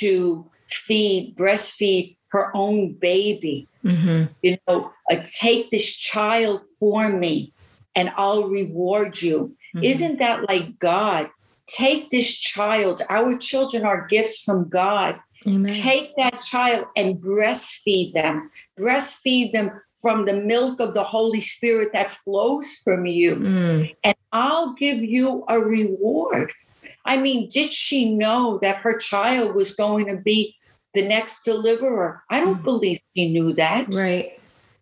to 0.00 0.50
feed, 0.66 1.34
breastfeed 1.36 2.16
her 2.28 2.50
own 2.54 2.94
baby. 2.94 3.68
Mm-hmm. 3.84 4.32
You 4.42 4.58
know, 4.66 4.92
uh, 5.10 5.16
take 5.24 5.70
this 5.70 5.94
child 5.94 6.62
for 6.78 7.08
me 7.08 7.54
and 7.98 8.12
I'll 8.16 8.44
reward 8.48 9.20
you. 9.20 9.56
Mhm. 9.74 9.84
Isn't 9.84 10.18
that 10.20 10.48
like 10.48 10.78
God? 10.78 11.28
Take 11.66 12.10
this 12.10 12.30
child. 12.34 13.02
Our 13.10 13.36
children 13.36 13.84
are 13.84 14.06
gifts 14.06 14.40
from 14.42 14.68
God. 14.68 15.16
Amen. 15.46 15.66
Take 15.66 16.16
that 16.16 16.40
child 16.40 16.86
and 16.96 17.16
breastfeed 17.16 18.12
them. 18.14 18.50
Breastfeed 18.78 19.52
them 19.52 19.70
from 20.00 20.24
the 20.24 20.32
milk 20.52 20.80
of 20.80 20.94
the 20.94 21.04
Holy 21.04 21.40
Spirit 21.40 21.90
that 21.92 22.10
flows 22.10 22.76
from 22.84 23.04
you 23.06 23.34
Mm. 23.36 23.94
and 24.04 24.16
I'll 24.32 24.74
give 24.74 24.98
you 25.02 25.44
a 25.48 25.58
reward. 25.60 26.52
I 27.04 27.16
mean, 27.16 27.48
did 27.48 27.72
she 27.72 28.00
know 28.14 28.58
that 28.62 28.76
her 28.84 28.96
child 28.98 29.54
was 29.54 29.74
going 29.74 30.06
to 30.06 30.16
be 30.16 30.54
the 30.94 31.02
next 31.06 31.44
deliverer? 31.44 32.22
I 32.30 32.40
don't 32.40 32.60
Mhm. 32.62 32.64
believe 32.64 33.00
she 33.16 33.28
knew 33.30 33.52
that. 33.54 33.94
Right. 33.94 34.37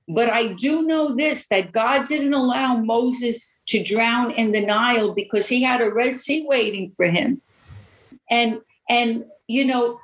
But 0.08 0.30
I 0.30 0.52
do 0.52 0.82
know 0.82 1.14
this 1.14 1.48
that 1.48 1.72
God 1.72 2.06
didn't 2.06 2.34
allow 2.34 2.76
Moses 2.76 3.40
to 3.68 3.82
drown 3.82 4.30
in 4.32 4.52
the 4.52 4.60
Nile 4.60 5.12
because 5.12 5.48
he 5.48 5.62
had 5.62 5.80
a 5.80 5.92
Red 5.92 6.16
Sea 6.16 6.46
waiting 6.46 6.90
for 6.90 7.06
him. 7.06 7.42
And 8.30 8.60
and 8.88 9.24
you 9.48 9.64
know, 9.64 10.00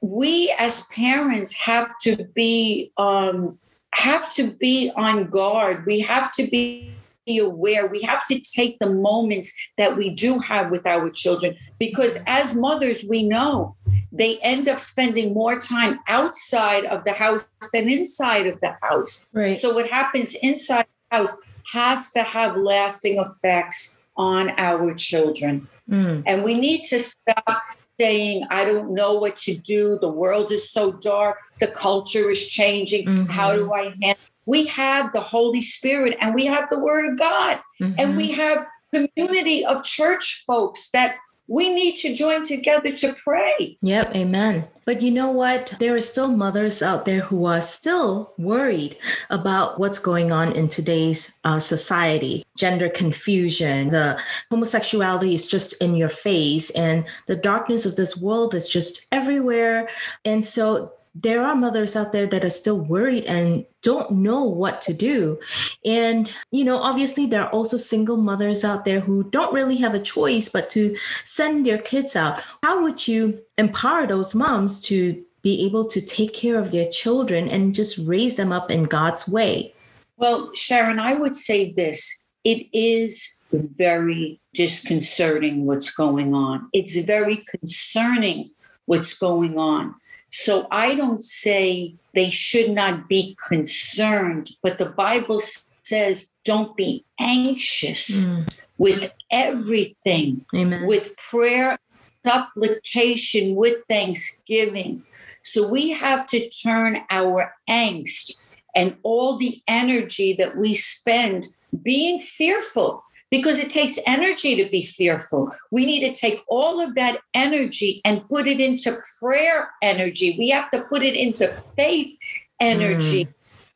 we 0.00 0.54
as 0.58 0.84
parents 0.86 1.54
have 1.54 1.90
to 2.02 2.24
be 2.34 2.92
um 2.96 3.58
have 3.92 4.32
to 4.34 4.50
be 4.52 4.90
on 4.96 5.28
guard. 5.28 5.84
We 5.84 6.00
have 6.00 6.32
to 6.32 6.46
be 6.46 6.94
aware. 7.28 7.86
We 7.86 8.02
have 8.02 8.24
to 8.26 8.40
take 8.40 8.78
the 8.78 8.90
moments 8.90 9.54
that 9.78 9.96
we 9.96 10.10
do 10.10 10.38
have 10.38 10.70
with 10.70 10.86
our 10.86 11.10
children 11.10 11.56
because 11.78 12.18
as 12.26 12.56
mothers, 12.56 13.04
we 13.08 13.28
know 13.28 13.76
they 14.12 14.38
end 14.38 14.68
up 14.68 14.80
spending 14.80 15.34
more 15.34 15.58
time 15.58 16.00
outside 16.08 16.84
of 16.86 17.04
the 17.04 17.12
house 17.12 17.48
than 17.72 17.88
inside 17.88 18.46
of 18.46 18.60
the 18.60 18.76
house. 18.82 19.28
Right. 19.32 19.56
So 19.56 19.74
what 19.74 19.88
happens 19.88 20.34
inside 20.42 20.86
the 21.10 21.16
house 21.16 21.36
has 21.72 22.12
to 22.12 22.22
have 22.22 22.56
lasting 22.56 23.18
effects 23.18 24.00
on 24.16 24.50
our 24.58 24.92
children. 24.94 25.68
Mm. 25.88 26.22
And 26.26 26.44
we 26.44 26.54
need 26.54 26.84
to 26.84 26.98
stop 26.98 27.62
saying, 27.98 28.46
I 28.50 28.64
don't 28.64 28.92
know 28.94 29.14
what 29.14 29.36
to 29.36 29.54
do. 29.54 29.98
The 30.00 30.08
world 30.08 30.50
is 30.50 30.70
so 30.70 30.92
dark. 30.92 31.36
The 31.58 31.68
culture 31.68 32.30
is 32.30 32.46
changing. 32.46 33.06
Mhm. 33.06 33.30
How 33.30 33.52
do 33.54 33.72
I 33.72 33.94
handle? 34.02 34.16
We 34.46 34.66
have 34.66 35.12
the 35.12 35.20
Holy 35.20 35.60
Spirit 35.60 36.16
and 36.20 36.34
we 36.34 36.46
have 36.46 36.68
the 36.70 36.78
Word 36.78 37.12
of 37.12 37.18
God 37.18 37.60
and 37.80 38.14
Mhm. 38.14 38.16
we 38.16 38.32
have 38.32 38.66
community 38.92 39.64
of 39.64 39.84
church 39.84 40.42
folks 40.46 40.90
that 40.90 41.16
we 41.50 41.74
need 41.74 41.96
to 41.96 42.14
join 42.14 42.44
together 42.44 42.92
to 42.92 43.12
pray. 43.14 43.76
Yep, 43.82 44.14
amen. 44.14 44.68
But 44.84 45.02
you 45.02 45.10
know 45.10 45.32
what? 45.32 45.74
There 45.80 45.96
are 45.96 46.00
still 46.00 46.28
mothers 46.28 46.80
out 46.80 47.06
there 47.06 47.22
who 47.22 47.44
are 47.44 47.60
still 47.60 48.32
worried 48.38 48.96
about 49.30 49.80
what's 49.80 49.98
going 49.98 50.30
on 50.30 50.52
in 50.52 50.68
today's 50.68 51.40
uh, 51.42 51.58
society. 51.58 52.44
Gender 52.56 52.88
confusion, 52.88 53.88
the 53.88 54.20
homosexuality 54.52 55.34
is 55.34 55.48
just 55.48 55.82
in 55.82 55.96
your 55.96 56.08
face, 56.08 56.70
and 56.70 57.04
the 57.26 57.36
darkness 57.36 57.84
of 57.84 57.96
this 57.96 58.16
world 58.16 58.54
is 58.54 58.68
just 58.68 59.08
everywhere. 59.10 59.88
And 60.24 60.44
so 60.44 60.92
there 61.14 61.44
are 61.44 61.56
mothers 61.56 61.96
out 61.96 62.12
there 62.12 62.26
that 62.26 62.44
are 62.44 62.50
still 62.50 62.80
worried 62.80 63.24
and 63.24 63.66
don't 63.82 64.12
know 64.12 64.44
what 64.44 64.80
to 64.82 64.94
do. 64.94 65.40
And, 65.84 66.32
you 66.50 66.64
know, 66.64 66.76
obviously, 66.76 67.26
there 67.26 67.42
are 67.42 67.50
also 67.50 67.76
single 67.76 68.16
mothers 68.16 68.64
out 68.64 68.84
there 68.84 69.00
who 69.00 69.24
don't 69.24 69.52
really 69.52 69.76
have 69.78 69.94
a 69.94 70.00
choice 70.00 70.48
but 70.48 70.70
to 70.70 70.96
send 71.24 71.66
their 71.66 71.78
kids 71.78 72.14
out. 72.14 72.42
How 72.62 72.82
would 72.82 73.08
you 73.08 73.40
empower 73.58 74.06
those 74.06 74.34
moms 74.34 74.80
to 74.82 75.24
be 75.42 75.64
able 75.64 75.84
to 75.86 76.00
take 76.00 76.34
care 76.34 76.58
of 76.58 76.70
their 76.70 76.88
children 76.90 77.48
and 77.48 77.74
just 77.74 77.98
raise 78.06 78.36
them 78.36 78.52
up 78.52 78.70
in 78.70 78.84
God's 78.84 79.28
way? 79.28 79.74
Well, 80.16 80.50
Sharon, 80.54 80.98
I 80.98 81.14
would 81.14 81.34
say 81.34 81.72
this 81.72 82.24
it 82.44 82.66
is 82.72 83.40
very 83.52 84.40
disconcerting 84.54 85.66
what's 85.66 85.90
going 85.90 86.34
on. 86.34 86.68
It's 86.72 86.96
very 86.98 87.44
concerning 87.48 88.50
what's 88.86 89.14
going 89.14 89.58
on. 89.58 89.94
So 90.30 90.66
I 90.70 90.94
don't 90.94 91.22
say 91.22 91.94
they 92.14 92.30
should 92.30 92.70
not 92.70 93.08
be 93.08 93.36
concerned, 93.48 94.50
but 94.62 94.78
the 94.78 94.86
Bible 94.86 95.40
says 95.82 96.32
don't 96.44 96.76
be 96.76 97.04
anxious 97.18 98.26
Mm, 98.26 98.48
with 98.78 99.12
everything, 99.30 100.46
amen. 100.54 100.86
with 100.86 101.16
prayer, 101.16 101.78
supplication, 102.24 103.54
with 103.54 103.78
thanksgiving. 103.88 105.02
So 105.42 105.66
we 105.66 105.90
have 105.90 106.26
to 106.28 106.48
turn 106.48 107.00
our 107.10 107.54
angst 107.68 108.42
and 108.74 108.96
all 109.02 109.36
the 109.36 109.62
energy 109.66 110.34
that 110.34 110.56
we 110.56 110.74
spend 110.74 111.48
being 111.82 112.20
fearful 112.20 113.04
because 113.30 113.58
it 113.58 113.70
takes 113.70 113.98
energy 114.06 114.56
to 114.56 114.68
be 114.68 114.82
fearful. 114.82 115.52
We 115.70 115.86
need 115.86 116.00
to 116.00 116.12
take 116.18 116.42
all 116.48 116.80
of 116.80 116.94
that 116.96 117.20
energy 117.32 118.00
and 118.04 118.28
put 118.28 118.46
it 118.46 118.60
into 118.60 118.98
prayer 119.20 119.70
energy. 119.82 120.36
We 120.38 120.48
have 120.50 120.70
to 120.72 120.82
put 120.82 121.02
it 121.02 121.14
into 121.14 121.48
faith 121.76 122.18
energy 122.58 123.26
mm. 123.26 123.34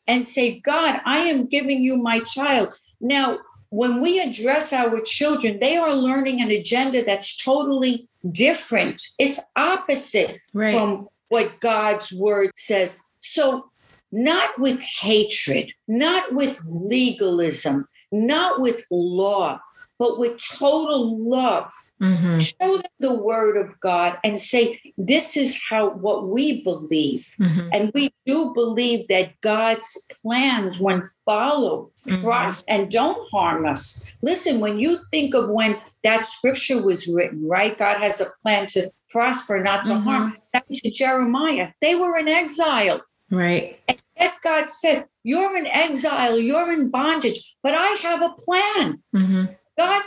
and 0.08 0.25
say, 0.25 0.61
God, 0.61 1.00
I 1.04 1.20
am 1.20 1.46
giving 1.46 1.82
you 1.82 1.96
my 1.96 2.20
child. 2.20 2.73
Now, 3.00 3.38
when 3.70 4.00
we 4.00 4.20
address 4.20 4.73
our 4.73 5.00
children, 5.00 5.58
they 5.61 5.76
are 5.76 5.94
learning 5.94 6.40
an 6.40 6.50
agenda 6.50 7.04
that's 7.04 7.37
totally 7.37 8.08
different. 8.30 9.02
It's 9.18 9.40
opposite 9.56 10.40
right. 10.52 10.73
from 10.73 11.08
what 11.28 11.61
God's 11.61 12.12
word 12.12 12.50
says. 12.54 12.99
So, 13.20 13.70
not 14.12 14.61
with 14.61 14.80
hatred, 14.80 15.73
not 15.88 16.32
with 16.32 16.61
legalism, 16.64 17.88
not 18.14 18.61
with 18.61 18.83
law, 18.90 19.61
but 19.99 20.18
with 20.18 20.38
total 20.38 21.18
love. 21.28 21.71
Mm-hmm. 22.02 22.38
Show 22.38 22.76
them 22.78 22.90
the 22.99 23.14
word 23.14 23.56
of 23.56 23.78
God 23.80 24.18
and 24.25 24.38
say, 24.38 24.80
this 24.99 25.37
is 25.37 25.61
how 25.71 25.90
what 25.90 26.28
we 26.28 26.62
believe. 26.62 27.33
Mm-hmm. 27.40 27.68
And 27.73 27.92
we 27.94 28.12
do 28.26 28.52
believe 28.54 29.06
that 29.09 29.40
God's 29.40 30.06
plans, 30.23 30.80
when 30.80 31.04
followed, 31.25 31.90
mm-hmm. 32.09 32.23
trust 32.23 32.64
and 32.66 32.90
don't 32.90 33.30
harm 33.30 33.66
us. 33.66 34.04
Listen, 34.21 34.59
when 34.59 34.78
you 34.78 34.99
think 35.12 35.35
of 35.35 35.49
when 35.49 35.80
that 36.02 36.25
scripture 36.25 36.83
was 36.83 37.06
written, 37.06 37.47
right? 37.47 37.78
God 37.78 38.02
has 38.02 38.21
a 38.21 38.30
plan 38.42 38.66
to 38.68 38.90
prosper, 39.11 39.62
not 39.62 39.85
to 39.85 39.92
mm-hmm. 39.92 40.02
harm. 40.02 40.37
That's 40.52 40.80
to 40.80 40.90
Jeremiah. 40.90 41.71
They 41.80 41.94
were 41.94 42.18
in 42.18 42.26
exile. 42.26 43.00
Right. 43.30 43.80
And 43.88 44.02
yet 44.18 44.35
God 44.42 44.68
said, 44.68 45.06
You're 45.24 45.56
in 45.56 45.66
exile, 45.66 46.38
you're 46.38 46.72
in 46.72 46.90
bondage, 46.90 47.56
but 47.62 47.74
I 47.74 47.96
have 48.02 48.22
a 48.22 48.34
plan. 48.38 49.02
Mm-hmm. 49.14 49.44
God 49.76 50.02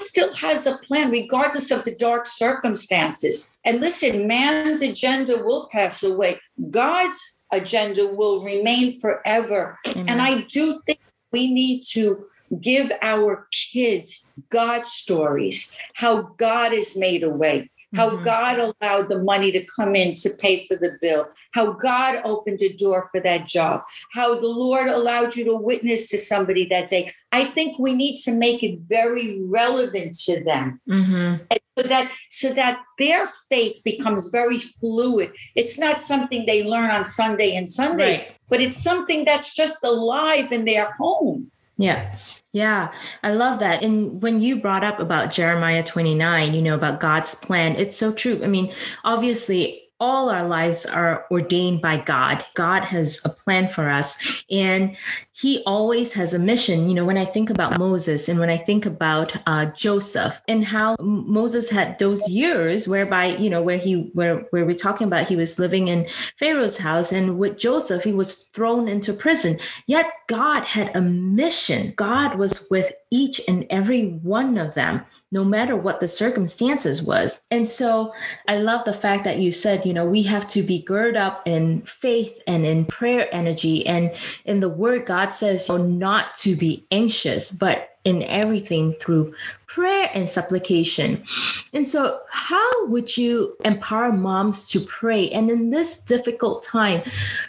still 0.00 0.32
has 0.34 0.66
a 0.66 0.78
plan, 0.78 1.10
regardless 1.10 1.70
of 1.70 1.84
the 1.84 1.94
dark 1.94 2.26
circumstances. 2.26 3.54
And 3.64 3.80
listen, 3.80 4.26
man's 4.26 4.82
agenda 4.82 5.38
will 5.38 5.68
pass 5.72 6.02
away, 6.02 6.40
God's 6.70 7.38
agenda 7.52 8.06
will 8.06 8.44
remain 8.44 8.92
forever. 9.00 9.78
Mm-hmm. 9.86 10.08
And 10.08 10.20
I 10.20 10.42
do 10.42 10.80
think 10.86 11.00
we 11.32 11.52
need 11.52 11.82
to 11.90 12.26
give 12.60 12.92
our 13.00 13.48
kids 13.50 14.28
God 14.50 14.86
stories, 14.86 15.76
how 15.94 16.22
God 16.36 16.72
has 16.72 16.96
made 16.96 17.22
a 17.22 17.30
way, 17.30 17.70
how 17.94 18.10
mm-hmm. 18.10 18.24
God 18.24 18.58
allowed 18.58 19.08
the 19.08 19.22
money 19.22 19.52
to 19.52 19.64
come 19.64 19.94
in 19.94 20.14
to 20.16 20.30
pay 20.30 20.66
for 20.66 20.76
the 20.76 20.96
bill, 21.00 21.28
how 21.52 21.72
God 21.72 22.20
opened 22.24 22.60
a 22.62 22.72
door 22.72 23.08
for 23.10 23.20
that 23.20 23.46
job, 23.46 23.82
how 24.12 24.38
the 24.38 24.46
Lord 24.46 24.88
allowed 24.88 25.36
you 25.36 25.44
to 25.44 25.54
witness 25.54 26.08
to 26.10 26.18
somebody 26.18 26.66
that 26.66 26.88
day. 26.88 27.12
I 27.32 27.46
think 27.46 27.78
we 27.78 27.94
need 27.94 28.16
to 28.18 28.32
make 28.32 28.62
it 28.62 28.80
very 28.80 29.42
relevant 29.42 30.14
to 30.24 30.42
them. 30.44 30.80
Mm-hmm. 30.88 31.44
So 31.76 31.82
that 31.88 32.12
so 32.30 32.52
that 32.54 32.84
their 33.00 33.26
faith 33.48 33.82
becomes 33.84 34.28
very 34.28 34.60
fluid. 34.60 35.32
It's 35.56 35.76
not 35.76 36.00
something 36.00 36.46
they 36.46 36.62
learn 36.62 36.90
on 36.90 37.04
Sunday 37.04 37.56
and 37.56 37.68
Sundays, 37.68 38.30
right. 38.30 38.38
but 38.48 38.60
it's 38.60 38.76
something 38.76 39.24
that's 39.24 39.52
just 39.52 39.82
alive 39.82 40.52
in 40.52 40.66
their 40.66 40.92
home. 40.92 41.50
Yeah. 41.76 42.14
Yeah, 42.54 42.92
I 43.24 43.32
love 43.32 43.58
that. 43.58 43.82
And 43.82 44.22
when 44.22 44.40
you 44.40 44.60
brought 44.60 44.84
up 44.84 45.00
about 45.00 45.32
Jeremiah 45.32 45.82
29, 45.82 46.54
you 46.54 46.62
know, 46.62 46.76
about 46.76 47.00
God's 47.00 47.34
plan, 47.34 47.74
it's 47.74 47.96
so 47.96 48.12
true. 48.12 48.40
I 48.44 48.46
mean, 48.46 48.72
obviously, 49.02 49.82
all 49.98 50.30
our 50.30 50.46
lives 50.46 50.86
are 50.86 51.26
ordained 51.32 51.82
by 51.82 51.98
God. 51.98 52.44
God 52.54 52.84
has 52.84 53.20
a 53.24 53.28
plan 53.28 53.66
for 53.66 53.90
us. 53.90 54.44
And 54.52 54.96
he 55.36 55.64
always 55.66 56.12
has 56.12 56.32
a 56.32 56.38
mission. 56.38 56.88
You 56.88 56.94
know, 56.94 57.04
when 57.04 57.18
I 57.18 57.24
think 57.24 57.50
about 57.50 57.76
Moses 57.76 58.28
and 58.28 58.38
when 58.38 58.50
I 58.50 58.56
think 58.56 58.86
about 58.86 59.36
uh, 59.46 59.66
Joseph 59.66 60.40
and 60.46 60.64
how 60.64 60.94
Moses 61.00 61.70
had 61.70 61.98
those 61.98 62.28
years 62.28 62.86
whereby, 62.86 63.26
you 63.26 63.50
know, 63.50 63.60
where 63.60 63.78
he, 63.78 64.10
where, 64.12 64.46
where 64.50 64.64
we're 64.64 64.74
talking 64.74 65.08
about 65.08 65.26
he 65.26 65.34
was 65.34 65.58
living 65.58 65.88
in 65.88 66.06
Pharaoh's 66.38 66.78
house 66.78 67.10
and 67.10 67.36
with 67.36 67.58
Joseph, 67.58 68.04
he 68.04 68.12
was 68.12 68.44
thrown 68.54 68.86
into 68.86 69.12
prison. 69.12 69.58
Yet 69.88 70.08
God 70.28 70.62
had 70.62 70.94
a 70.94 71.00
mission. 71.00 71.94
God 71.96 72.38
was 72.38 72.68
with 72.70 72.92
each 73.10 73.40
and 73.48 73.66
every 73.70 74.08
one 74.08 74.58
of 74.58 74.74
them, 74.74 75.04
no 75.30 75.44
matter 75.44 75.76
what 75.76 76.00
the 76.00 76.08
circumstances 76.08 77.02
was. 77.02 77.42
And 77.50 77.68
so 77.68 78.12
I 78.48 78.56
love 78.56 78.84
the 78.84 78.92
fact 78.92 79.24
that 79.24 79.38
you 79.38 79.52
said, 79.52 79.86
you 79.86 79.94
know, 79.94 80.04
we 80.04 80.22
have 80.22 80.48
to 80.48 80.62
be 80.62 80.82
girded 80.82 81.16
up 81.16 81.42
in 81.46 81.82
faith 81.82 82.40
and 82.46 82.66
in 82.66 82.86
prayer 82.86 83.28
energy 83.32 83.86
and 83.86 84.12
in 84.44 84.60
the 84.60 84.68
word 84.68 85.06
God 85.06 85.23
God 85.24 85.32
says 85.32 85.70
not 85.70 86.34
to 86.36 86.54
be 86.54 86.84
anxious, 86.90 87.50
but 87.50 87.96
in 88.04 88.22
everything 88.24 88.92
through 88.92 89.34
prayer 89.66 90.10
and 90.12 90.28
supplication. 90.28 91.24
And 91.72 91.88
so, 91.88 92.20
how 92.30 92.86
would 92.88 93.16
you 93.16 93.56
empower 93.64 94.12
moms 94.12 94.68
to 94.68 94.80
pray? 94.80 95.30
And 95.30 95.50
in 95.50 95.70
this 95.70 96.04
difficult 96.04 96.62
time, 96.62 97.02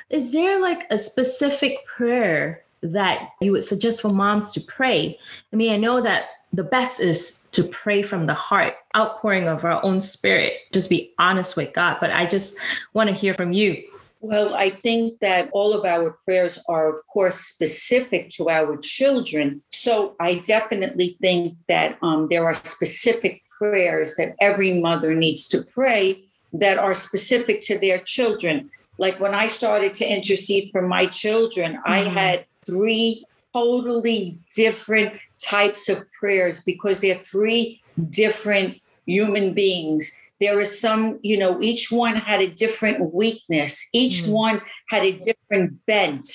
is 0.09 0.31
there 0.31 0.61
like 0.61 0.87
a 0.89 0.97
specific 0.97 1.85
prayer 1.85 2.63
that 2.81 3.31
you 3.41 3.51
would 3.51 3.65
suggest 3.65 4.01
for 4.01 4.09
moms 4.09 4.53
to 4.53 4.61
pray? 4.61 5.19
I 5.51 5.55
mean, 5.57 5.73
I 5.73 5.77
know 5.77 5.99
that 5.99 6.27
the 6.53 6.63
best 6.63 7.01
is 7.01 7.45
to 7.51 7.63
pray 7.63 8.01
from 8.03 8.25
the 8.25 8.33
heart, 8.33 8.75
outpouring 8.95 9.49
of 9.49 9.65
our 9.65 9.83
own 9.83 9.99
spirit, 9.99 10.53
just 10.71 10.89
be 10.89 11.13
honest 11.19 11.57
with 11.57 11.73
God. 11.73 11.97
But 11.99 12.11
I 12.11 12.25
just 12.25 12.57
want 12.93 13.09
to 13.09 13.13
hear 13.13 13.33
from 13.33 13.51
you. 13.51 13.83
Well, 14.25 14.55
I 14.55 14.71
think 14.71 15.19
that 15.19 15.49
all 15.51 15.73
of 15.73 15.85
our 15.85 16.17
prayers 16.25 16.57
are, 16.67 16.91
of 16.91 16.99
course, 17.13 17.35
specific 17.35 18.31
to 18.31 18.49
our 18.49 18.75
children. 18.77 19.61
So 19.69 20.15
I 20.19 20.39
definitely 20.39 21.15
think 21.21 21.57
that 21.67 21.99
um, 22.01 22.27
there 22.31 22.43
are 22.43 22.55
specific 22.55 23.43
prayers 23.59 24.15
that 24.15 24.35
every 24.41 24.81
mother 24.81 25.13
needs 25.13 25.47
to 25.49 25.63
pray 25.63 26.23
that 26.53 26.79
are 26.79 26.95
specific 26.95 27.61
to 27.67 27.77
their 27.77 27.99
children. 27.99 28.71
Like 28.97 29.19
when 29.19 29.35
I 29.35 29.45
started 29.45 29.93
to 29.95 30.11
intercede 30.11 30.71
for 30.71 30.81
my 30.81 31.05
children, 31.05 31.73
mm-hmm. 31.73 31.91
I 31.91 31.99
had 31.99 32.45
three 32.65 33.25
totally 33.53 34.39
different 34.55 35.13
types 35.37 35.87
of 35.87 36.03
prayers 36.19 36.63
because 36.63 36.99
they're 37.01 37.23
three 37.23 37.79
different 38.09 38.81
human 39.05 39.53
beings 39.53 40.19
there 40.41 40.59
is 40.59 40.79
some 40.79 41.19
you 41.21 41.37
know 41.37 41.61
each 41.61 41.91
one 41.91 42.15
had 42.15 42.41
a 42.41 42.47
different 42.47 43.13
weakness. 43.13 43.87
Each 43.93 44.23
mm. 44.23 44.31
one 44.31 44.61
had 44.89 45.03
a 45.03 45.17
different 45.19 45.85
bent. 45.85 46.27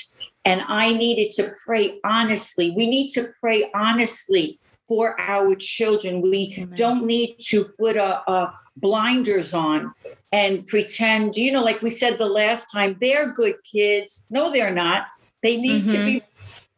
And 0.45 0.63
i 0.69 0.93
needed 0.95 1.33
to 1.33 1.53
pray 1.67 2.01
honestly. 2.05 2.71
We 2.71 2.87
need 2.89 3.09
to 3.11 3.31
pray 3.41 3.71
honestly 3.75 4.59
for 4.89 5.21
our 5.21 5.55
children. 5.55 6.23
We 6.23 6.55
Amen. 6.57 6.73
don't 6.77 7.05
need 7.05 7.37
to 7.51 7.65
put 7.79 7.97
a, 7.97 8.29
a 8.31 8.55
blinders 8.77 9.53
on 9.53 9.93
and 10.33 10.67
pretend 10.67 11.37
you 11.37 11.53
know 11.53 11.63
like 11.63 11.83
we 11.83 11.91
said 11.91 12.17
the 12.17 12.25
last 12.25 12.73
time 12.73 12.97
they're 13.01 13.33
good 13.33 13.57
kids. 13.71 14.27
No 14.31 14.51
they're 14.51 14.75
not. 14.75 15.07
They 15.43 15.57
need 15.57 15.85
mm-hmm. 15.85 15.93
to 15.93 16.05
be 16.05 16.23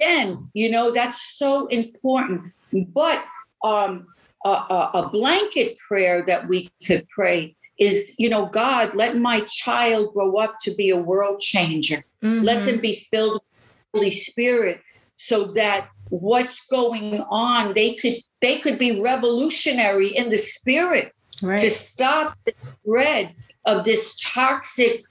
again 0.01 0.51
you 0.53 0.71
know 0.71 0.91
that's 0.91 1.39
so 1.39 1.67
important. 1.67 2.53
But 2.73 3.25
um 3.63 4.07
a, 4.45 4.91
a 4.95 5.09
blanket 5.13 5.79
prayer 5.79 6.23
that 6.27 6.49
we 6.49 6.71
could 6.87 7.09
pray 7.09 7.57
is, 7.79 8.13
you 8.19 8.29
know, 8.29 8.47
God, 8.47 8.95
let 8.95 9.17
my 9.17 9.41
child 9.41 10.13
grow 10.15 10.37
up 10.37 10.57
to 10.63 10.75
be 10.75 10.91
a 10.91 10.97
world 10.97 11.41
changer. 11.41 12.05
Mm-hmm. 12.23 12.45
Let 12.45 12.67
them 12.67 12.81
be 12.81 12.95
filled 12.95 13.35
with 13.35 13.43
the 13.93 13.99
Holy 13.99 14.11
Spirit 14.11 14.81
so 15.17 15.47
that 15.53 15.89
what's 16.09 16.65
going 16.67 17.21
on, 17.31 17.75
they 17.75 17.95
could 17.95 18.17
they 18.41 18.59
could 18.59 18.79
be 18.79 19.01
revolutionary 19.01 20.09
in 20.09 20.31
the 20.31 20.37
spirit 20.37 21.15
right. 21.43 21.59
to 21.59 21.71
stop 21.71 22.37
the 22.45 22.53
spread 22.83 23.35
of 23.65 23.85
this 23.85 24.17
toxic 24.21 25.05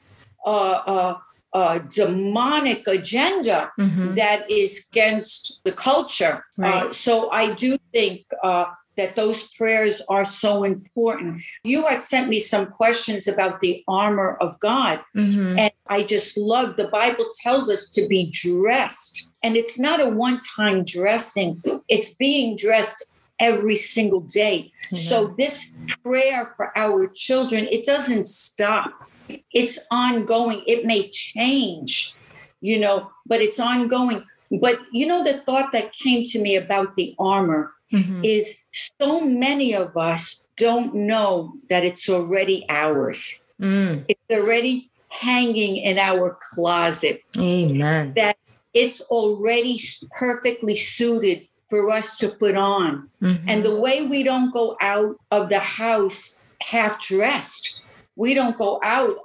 uh, 0.46 0.82
uh, 0.86 1.18
uh, 1.54 1.80
demonic 1.80 2.86
agenda 2.88 3.72
mm-hmm. 3.80 4.16
that 4.16 4.50
is 4.52 4.86
against 4.92 5.62
the 5.64 5.72
culture. 5.72 6.46
Right. 6.58 6.84
Uh, 6.84 6.92
so 6.92 7.32
I 7.32 7.54
do 7.54 7.78
think 7.94 8.26
uh, 8.44 8.66
that 8.98 9.16
those 9.16 9.48
prayers 9.50 10.02
are 10.10 10.26
so 10.26 10.64
important. 10.64 11.42
You 11.64 11.88
had 11.88 12.02
sent 12.02 12.30
me 12.30 12.40
some 12.40 12.68
questions 12.68 13.28
about 13.28 13.62
the 13.62 13.84
armor 13.88 14.38
of 14.42 14.60
God. 14.60 15.00
Mm-hmm. 15.16 15.60
And 15.60 15.72
I 15.88 16.04
just 16.04 16.38
love 16.38 16.76
the 16.76 16.88
Bible 16.88 17.28
tells 17.42 17.70
us 17.70 17.90
to 17.92 18.08
be 18.08 18.30
dressed. 18.30 19.32
And 19.44 19.56
it's 19.56 19.80
not 19.80 20.02
a 20.02 20.10
one 20.10 20.40
time 20.58 20.84
dressing, 20.84 21.62
it's 21.88 22.14
being 22.16 22.56
dressed 22.56 23.12
every 23.40 23.76
single 23.76 24.22
day. 24.22 24.72
Mm-hmm. 24.86 24.96
So 24.98 25.34
this 25.38 25.76
prayer 26.04 26.54
for 26.56 26.78
our 26.78 27.08
children, 27.08 27.68
it 27.72 27.86
doesn't 27.86 28.28
stop. 28.28 29.10
It's 29.54 29.80
ongoing. 29.90 30.64
It 30.68 30.86
may 30.86 31.10
change, 31.10 32.14
you 32.60 32.80
know, 32.80 33.10
but 33.26 33.42
it's 33.42 33.60
ongoing. 33.60 34.26
But 34.60 34.80
you 34.92 35.08
know, 35.08 35.24
the 35.24 35.40
thought 35.40 35.72
that 35.72 35.94
came 35.94 36.26
to 36.26 36.42
me 36.42 36.58
about 36.58 36.96
the 36.96 37.16
armor 37.18 37.72
mm-hmm. 37.92 38.24
is 38.24 38.66
so 39.02 39.20
many 39.20 39.74
of 39.74 39.98
us 39.98 40.48
don't 40.58 40.94
know 40.94 41.54
that 41.70 41.84
it's 41.84 42.08
already 42.08 42.66
ours. 42.70 43.44
Mm. 43.60 44.06
It's 44.08 44.22
already 44.32 44.92
hanging 45.10 45.78
in 45.78 45.98
our 45.98 46.38
closet. 46.54 47.22
Amen. 47.38 48.14
That 48.16 48.38
it's 48.76 49.02
already 49.02 49.80
perfectly 50.18 50.76
suited 50.76 51.48
for 51.68 51.90
us 51.90 52.16
to 52.18 52.30
put 52.30 52.56
on. 52.56 53.10
Mm-hmm. 53.22 53.50
And 53.50 53.66
the 53.66 53.76
way 53.80 54.06
we 54.06 54.22
don't 54.22 54.54
go 54.54 54.78
out 54.80 55.16
of 55.32 55.50
the 55.50 55.60
house 55.60 56.40
half 56.62 57.02
dressed, 57.02 57.82
we 58.16 58.36
don't 58.36 58.58
go 58.58 58.80
out 58.84 59.18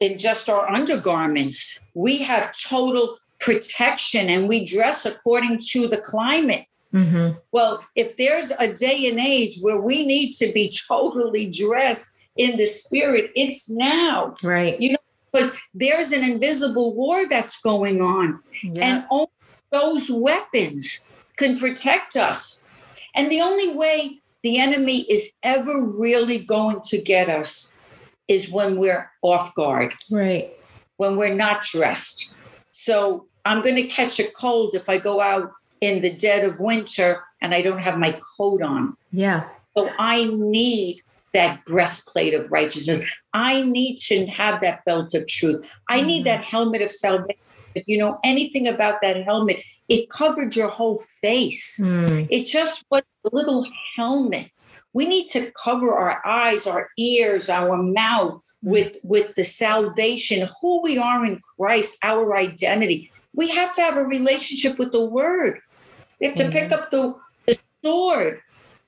in 0.00 0.18
just 0.18 0.48
our 0.48 0.68
undergarments. 0.68 1.78
We 1.94 2.18
have 2.22 2.52
total 2.58 3.18
protection 3.38 4.28
and 4.28 4.48
we 4.48 4.64
dress 4.64 5.06
according 5.06 5.60
to 5.70 5.86
the 5.86 5.98
climate 5.98 6.66
Mm-hmm. 6.94 7.38
Well, 7.50 7.84
if 7.96 8.16
there's 8.16 8.52
a 8.58 8.72
day 8.72 9.08
and 9.08 9.18
age 9.18 9.58
where 9.60 9.80
we 9.80 10.06
need 10.06 10.32
to 10.34 10.52
be 10.52 10.72
totally 10.88 11.50
dressed 11.50 12.16
in 12.36 12.56
the 12.56 12.66
spirit, 12.66 13.32
it's 13.34 13.68
now. 13.68 14.34
Right. 14.42 14.80
You 14.80 14.92
know, 14.92 14.98
because 15.32 15.56
there's 15.74 16.12
an 16.12 16.22
invisible 16.22 16.94
war 16.94 17.28
that's 17.28 17.60
going 17.60 18.00
on. 18.00 18.40
Yeah. 18.62 18.84
And 18.84 19.04
only 19.10 19.30
those 19.72 20.08
weapons 20.08 21.06
can 21.36 21.58
protect 21.58 22.16
us. 22.16 22.64
And 23.16 23.30
the 23.30 23.40
only 23.40 23.74
way 23.74 24.20
the 24.44 24.58
enemy 24.58 25.00
is 25.02 25.32
ever 25.42 25.82
really 25.82 26.38
going 26.38 26.80
to 26.82 26.98
get 26.98 27.28
us 27.28 27.76
is 28.28 28.50
when 28.50 28.78
we're 28.78 29.10
off 29.22 29.54
guard, 29.54 29.94
right. 30.10 30.52
when 30.96 31.16
we're 31.16 31.34
not 31.34 31.62
dressed. 31.62 32.34
So 32.70 33.26
I'm 33.44 33.62
going 33.62 33.76
to 33.76 33.86
catch 33.86 34.20
a 34.20 34.30
cold 34.30 34.74
if 34.74 34.88
I 34.88 34.98
go 34.98 35.20
out 35.20 35.50
in 35.80 36.02
the 36.02 36.12
dead 36.12 36.44
of 36.44 36.58
winter 36.60 37.22
and 37.40 37.54
I 37.54 37.62
don't 37.62 37.78
have 37.78 37.98
my 37.98 38.18
coat 38.36 38.62
on. 38.62 38.96
Yeah. 39.12 39.48
So 39.76 39.90
I 39.98 40.24
need 40.24 41.02
that 41.34 41.64
breastplate 41.64 42.32
of 42.32 42.50
righteousness. 42.52 43.04
I 43.32 43.62
need 43.62 43.96
to 43.98 44.26
have 44.26 44.60
that 44.60 44.84
belt 44.84 45.14
of 45.14 45.26
truth. 45.26 45.66
I 45.88 46.00
need 46.00 46.22
Mhm. 46.22 46.26
that 46.26 46.44
helmet 46.44 46.80
of 46.80 46.90
salvation. 46.90 47.40
If 47.74 47.88
you 47.88 47.98
know 47.98 48.18
anything 48.22 48.68
about 48.68 49.02
that 49.02 49.24
helmet, 49.24 49.60
it 49.88 50.08
covered 50.08 50.54
your 50.54 50.68
whole 50.68 50.98
face. 51.20 51.80
Mm. 51.82 52.28
It 52.30 52.44
just 52.44 52.84
was 52.88 53.02
a 53.24 53.30
little 53.32 53.66
helmet. 53.96 54.50
We 54.92 55.06
need 55.08 55.26
to 55.28 55.50
cover 55.60 55.92
our 55.92 56.24
eyes, 56.24 56.68
our 56.68 56.88
ears, 56.96 57.50
our 57.50 57.76
mouth 57.76 58.40
with, 58.62 58.96
with 59.02 59.34
the 59.34 59.42
salvation, 59.42 60.48
who 60.60 60.82
we 60.82 60.98
are 60.98 61.26
in 61.26 61.40
Christ, 61.56 61.98
our 62.04 62.36
identity. 62.36 63.10
We 63.34 63.48
have 63.48 63.72
to 63.74 63.80
have 63.80 63.96
a 63.96 64.04
relationship 64.04 64.78
with 64.78 64.92
the 64.92 65.04
word. 65.04 65.60
We 66.20 66.26
have 66.28 66.36
to 66.36 66.50
pick 66.50 66.72
up 66.72 66.90
the, 66.90 67.16
the 67.46 67.58
sword 67.82 68.40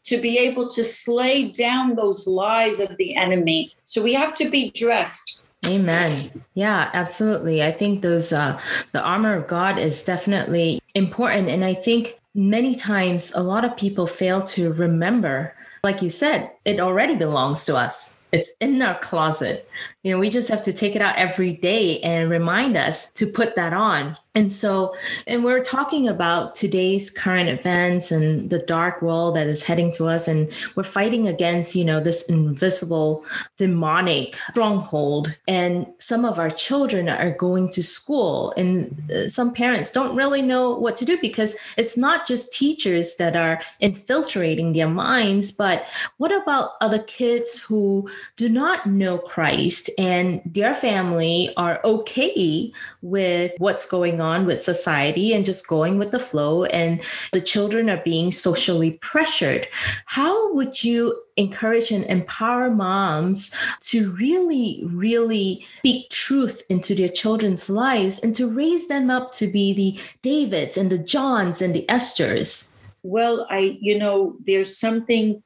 to 0.04 0.20
be 0.20 0.38
able 0.38 0.68
to 0.68 0.84
slay 0.84 1.48
down 1.50 1.96
those 1.96 2.26
lies 2.26 2.80
of 2.80 2.96
the 2.96 3.16
enemy. 3.16 3.74
So 3.84 4.02
we 4.02 4.14
have 4.14 4.34
to 4.36 4.48
be 4.48 4.70
dressed. 4.70 5.42
Amen. 5.66 6.16
Yeah, 6.54 6.90
absolutely. 6.92 7.62
I 7.62 7.72
think 7.72 8.02
those 8.02 8.32
uh 8.32 8.60
the 8.92 9.02
armor 9.02 9.34
of 9.34 9.48
God 9.48 9.78
is 9.78 10.04
definitely 10.04 10.80
important 10.94 11.48
and 11.48 11.64
I 11.64 11.74
think 11.74 12.20
many 12.34 12.74
times 12.74 13.32
a 13.34 13.42
lot 13.42 13.64
of 13.64 13.76
people 13.76 14.06
fail 14.06 14.42
to 14.42 14.72
remember 14.74 15.54
like 15.82 16.02
you 16.02 16.10
said, 16.10 16.50
it 16.64 16.80
already 16.80 17.14
belongs 17.14 17.64
to 17.66 17.76
us. 17.76 18.18
It's 18.32 18.52
in 18.60 18.82
our 18.82 18.98
closet. 18.98 19.68
You 20.06 20.12
know, 20.12 20.20
we 20.20 20.30
just 20.30 20.48
have 20.50 20.62
to 20.62 20.72
take 20.72 20.94
it 20.94 21.02
out 21.02 21.16
every 21.16 21.50
day 21.50 21.98
and 21.98 22.30
remind 22.30 22.76
us 22.76 23.10
to 23.14 23.26
put 23.26 23.56
that 23.56 23.72
on. 23.72 24.16
And 24.36 24.52
so, 24.52 24.94
and 25.26 25.42
we're 25.42 25.64
talking 25.64 26.06
about 26.06 26.54
today's 26.54 27.10
current 27.10 27.48
events 27.48 28.12
and 28.12 28.50
the 28.50 28.58
dark 28.58 29.00
world 29.00 29.34
that 29.34 29.46
is 29.46 29.64
heading 29.64 29.90
to 29.92 30.04
us. 30.04 30.28
And 30.28 30.52
we're 30.74 30.84
fighting 30.84 31.26
against, 31.26 31.74
you 31.74 31.86
know, 31.86 32.00
this 32.00 32.28
invisible 32.28 33.24
demonic 33.56 34.36
stronghold. 34.50 35.34
And 35.48 35.86
some 35.98 36.26
of 36.26 36.38
our 36.38 36.50
children 36.50 37.08
are 37.08 37.30
going 37.30 37.70
to 37.70 37.82
school, 37.82 38.52
and 38.58 39.10
uh, 39.10 39.28
some 39.28 39.54
parents 39.54 39.90
don't 39.90 40.14
really 40.14 40.42
know 40.42 40.78
what 40.78 40.96
to 40.96 41.06
do 41.06 41.18
because 41.18 41.56
it's 41.78 41.96
not 41.96 42.26
just 42.26 42.52
teachers 42.52 43.16
that 43.16 43.36
are 43.36 43.62
infiltrating 43.80 44.74
their 44.74 44.90
minds, 44.90 45.50
but 45.50 45.86
what 46.18 46.30
about 46.30 46.72
other 46.82 46.98
kids 46.98 47.58
who 47.58 48.08
do 48.36 48.50
not 48.50 48.86
know 48.86 49.16
Christ 49.16 49.88
and 49.98 50.40
their 50.44 50.74
family 50.74 51.52
are 51.56 51.80
okay 51.84 52.72
with 53.02 53.52
what's 53.58 53.86
going 53.86 54.20
on 54.20 54.46
with 54.46 54.62
society 54.62 55.32
and 55.34 55.44
just 55.44 55.66
going 55.66 55.98
with 55.98 56.10
the 56.10 56.18
flow, 56.18 56.64
and 56.64 57.02
the 57.32 57.40
children 57.40 57.88
are 57.90 58.02
being 58.04 58.30
socially 58.30 58.92
pressured? 59.02 59.68
How 60.06 60.52
would 60.54 60.82
you 60.84 61.20
encourage 61.36 61.90
and 61.90 62.04
empower 62.06 62.70
moms 62.70 63.54
to 63.80 64.10
really, 64.12 64.82
really 64.86 65.66
speak 65.78 66.08
truth 66.10 66.62
into 66.68 66.94
their 66.94 67.08
children's 67.08 67.68
lives 67.68 68.18
and 68.20 68.34
to 68.34 68.48
raise 68.48 68.88
them 68.88 69.10
up 69.10 69.32
to 69.32 69.46
be 69.46 69.72
the 69.72 70.00
Davids 70.22 70.76
and 70.76 70.90
the 70.90 70.98
Johns 70.98 71.60
and 71.60 71.74
the 71.74 71.84
Esthers? 71.88 72.76
Well, 73.02 73.46
I, 73.50 73.78
you 73.80 73.98
know, 73.98 74.36
there's 74.46 74.76
something 74.76 75.42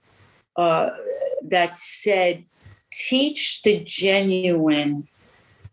uh, 0.56 0.90
that 1.48 1.74
said, 1.74 2.44
teach 2.92 3.62
the 3.62 3.82
genuine 3.84 5.08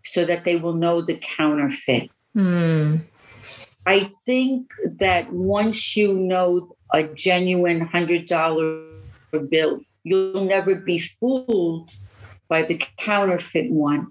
so 0.04 0.26
that 0.26 0.46
they 0.46 0.56
will 0.56 0.74
know 0.74 1.02
the 1.02 1.18
counterfeit. 1.18 2.10
Hmm. 2.34 2.98
I 3.86 4.12
think 4.26 4.72
that 5.00 5.32
once 5.32 5.96
you 5.96 6.14
know 6.14 6.76
a 6.94 7.04
genuine 7.04 7.88
$100 7.88 9.50
bill, 9.50 9.82
you'll 10.04 10.46
never 10.46 10.76
be 10.76 11.00
fooled 11.00 11.92
by 12.50 12.64
the 12.64 12.82
counterfeit 12.98 13.72
one. 13.72 14.08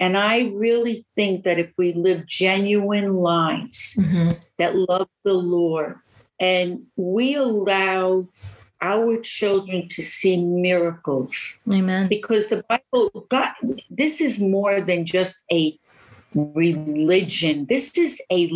And 0.00 0.16
I 0.16 0.50
really 0.54 1.06
think 1.14 1.44
that 1.44 1.58
if 1.58 1.70
we 1.78 1.92
live 1.92 2.26
genuine 2.26 3.16
lives 3.16 3.96
Mhm. 3.98 4.36
that 4.58 4.74
love 4.74 5.08
the 5.24 5.34
Lord 5.34 5.96
and 6.40 6.86
we 6.96 7.34
allow 7.34 8.28
our 8.82 9.18
children 9.20 9.88
to 9.88 10.02
see 10.02 10.36
miracles, 10.36 11.60
Amen. 11.72 12.08
because 12.08 12.48
the 12.48 12.64
Bible, 12.68 13.26
God, 13.28 13.52
this 13.88 14.20
is 14.20 14.40
more 14.40 14.80
than 14.80 15.06
just 15.06 15.38
a 15.50 15.78
religion. 16.34 17.66
This 17.68 17.96
is 17.96 18.20
a, 18.30 18.48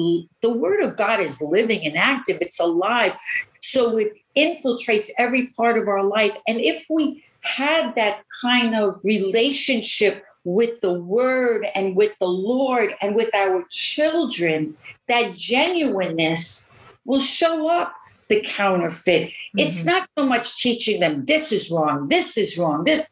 the 0.42 0.50
word 0.50 0.82
of 0.82 0.96
God 0.96 1.20
is 1.20 1.40
living 1.40 1.86
and 1.86 1.96
active, 1.96 2.38
it's 2.40 2.60
alive. 2.60 3.12
So 3.60 3.96
it 3.98 4.14
infiltrates 4.36 5.10
every 5.18 5.48
part 5.48 5.78
of 5.78 5.88
our 5.88 6.02
life. 6.02 6.36
And 6.46 6.60
if 6.60 6.84
we 6.90 7.24
had 7.42 7.94
that 7.94 8.24
kind 8.42 8.74
of 8.74 9.00
relationship 9.04 10.24
with 10.44 10.80
the 10.80 10.92
word 10.92 11.66
and 11.74 11.96
with 11.96 12.16
the 12.18 12.28
Lord 12.28 12.94
and 13.00 13.14
with 13.14 13.34
our 13.34 13.64
children, 13.70 14.76
that 15.08 15.34
genuineness 15.34 16.70
will 17.04 17.20
show 17.20 17.68
up 17.68 17.94
the 18.28 18.40
counterfeit. 18.44 19.32
It's 19.56 19.84
not 19.84 20.08
so 20.18 20.26
much 20.26 20.60
teaching 20.60 21.00
them 21.00 21.24
this 21.26 21.52
is 21.52 21.70
wrong, 21.70 22.08
this 22.08 22.36
is 22.36 22.58
wrong, 22.58 22.84
this. 22.84 23.06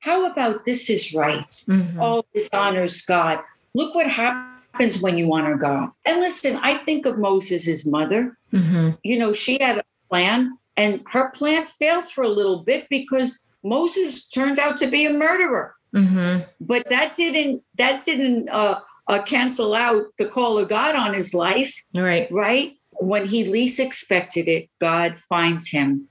How 0.00 0.24
about 0.26 0.64
this 0.64 0.88
is 0.88 1.12
right? 1.12 1.48
Mhm. 1.68 1.98
All 2.00 2.24
this 2.32 2.48
honors 2.52 3.02
God. 3.02 3.40
Look 3.74 3.94
what 3.94 4.08
happens 4.08 5.02
when 5.02 5.18
you 5.18 5.32
honor 5.34 5.56
God. 5.56 5.90
And 6.06 6.20
listen, 6.20 6.58
I 6.62 6.74
think 6.74 7.04
of 7.04 7.18
Moses' 7.18 7.84
mother. 7.86 8.36
Mhm. 8.52 8.96
You 9.04 9.18
know, 9.18 9.32
she 9.34 9.58
had 9.60 9.78
a 9.78 9.84
plan, 10.08 10.56
and 10.76 11.02
her 11.12 11.30
plan 11.32 11.66
failed 11.66 12.06
for 12.06 12.24
a 12.24 12.28
little 12.28 12.60
bit 12.64 12.86
because 12.88 13.46
Moses 13.62 14.24
turned 14.24 14.58
out 14.58 14.78
to 14.78 14.86
be 14.86 15.04
a 15.04 15.12
murderer. 15.12 15.74
Mhm. 15.94 16.46
But 16.60 16.88
that 16.88 17.14
didn't 17.14 17.62
that 17.76 18.02
didn't 18.02 18.48
uh, 18.48 18.80
uh, 19.08 19.22
cancel 19.22 19.74
out 19.74 20.04
the 20.18 20.26
call 20.26 20.56
of 20.58 20.68
God 20.68 20.94
on 20.94 21.12
his 21.14 21.34
life 21.34 21.74
Right. 21.94 22.30
right? 22.30 22.74
When 23.00 23.26
he 23.26 23.44
least 23.44 23.80
expected 23.80 24.46
it, 24.46 24.68
God 24.80 25.18
finds 25.20 25.70
him 25.70 26.08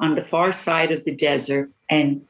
on 0.00 0.14
the 0.14 0.24
far 0.24 0.52
side 0.52 0.90
of 0.90 1.04
the 1.04 1.14
desert 1.14 1.70
and 1.88 2.22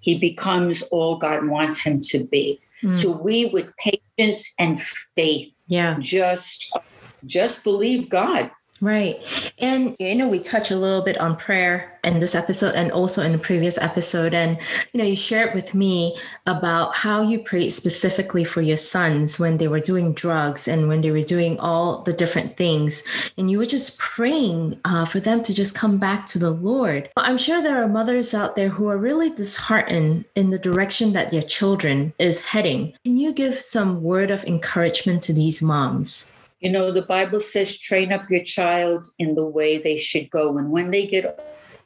he 0.00 0.18
becomes 0.18 0.82
all 0.82 1.16
God 1.16 1.46
wants 1.46 1.82
him 1.82 2.00
to 2.06 2.24
be. 2.24 2.60
Mm. 2.82 2.96
So 2.96 3.12
we 3.12 3.46
with 3.46 3.68
patience 3.78 4.52
and 4.58 4.80
faith 4.80 5.52
Yeah. 5.68 5.96
just 6.00 6.76
just 7.24 7.62
believe 7.62 8.10
God. 8.10 8.50
Right. 8.82 9.22
And, 9.58 9.94
you 10.00 10.16
know, 10.16 10.26
we 10.26 10.40
touch 10.40 10.72
a 10.72 10.76
little 10.76 11.02
bit 11.02 11.16
on 11.18 11.36
prayer 11.36 12.00
in 12.02 12.18
this 12.18 12.34
episode 12.34 12.74
and 12.74 12.90
also 12.90 13.22
in 13.22 13.30
the 13.30 13.38
previous 13.38 13.78
episode. 13.78 14.34
And, 14.34 14.58
you 14.92 14.98
know, 14.98 15.04
you 15.04 15.14
shared 15.14 15.54
with 15.54 15.72
me 15.72 16.18
about 16.48 16.96
how 16.96 17.22
you 17.22 17.38
prayed 17.38 17.70
specifically 17.70 18.42
for 18.42 18.60
your 18.60 18.76
sons 18.76 19.38
when 19.38 19.58
they 19.58 19.68
were 19.68 19.78
doing 19.78 20.14
drugs 20.14 20.66
and 20.66 20.88
when 20.88 21.00
they 21.00 21.12
were 21.12 21.22
doing 21.22 21.60
all 21.60 22.02
the 22.02 22.12
different 22.12 22.56
things. 22.56 23.04
And 23.38 23.48
you 23.48 23.58
were 23.58 23.66
just 23.66 24.00
praying 24.00 24.80
uh, 24.84 25.04
for 25.04 25.20
them 25.20 25.44
to 25.44 25.54
just 25.54 25.76
come 25.76 25.98
back 25.98 26.26
to 26.26 26.40
the 26.40 26.50
Lord. 26.50 27.08
I'm 27.16 27.38
sure 27.38 27.62
there 27.62 27.80
are 27.84 27.88
mothers 27.88 28.34
out 28.34 28.56
there 28.56 28.68
who 28.68 28.88
are 28.88 28.98
really 28.98 29.30
disheartened 29.30 30.24
in 30.34 30.50
the 30.50 30.58
direction 30.58 31.12
that 31.12 31.30
their 31.30 31.42
children 31.42 32.14
is 32.18 32.40
heading. 32.40 32.94
Can 33.04 33.16
you 33.16 33.32
give 33.32 33.54
some 33.54 34.02
word 34.02 34.32
of 34.32 34.42
encouragement 34.42 35.22
to 35.22 35.32
these 35.32 35.62
moms? 35.62 36.36
You 36.62 36.70
know, 36.70 36.92
the 36.92 37.02
Bible 37.02 37.40
says, 37.40 37.76
train 37.76 38.12
up 38.12 38.30
your 38.30 38.44
child 38.44 39.08
in 39.18 39.34
the 39.34 39.44
way 39.44 39.78
they 39.78 39.98
should 39.98 40.30
go. 40.30 40.56
And 40.56 40.70
when 40.70 40.92
they 40.92 41.06
get 41.06 41.24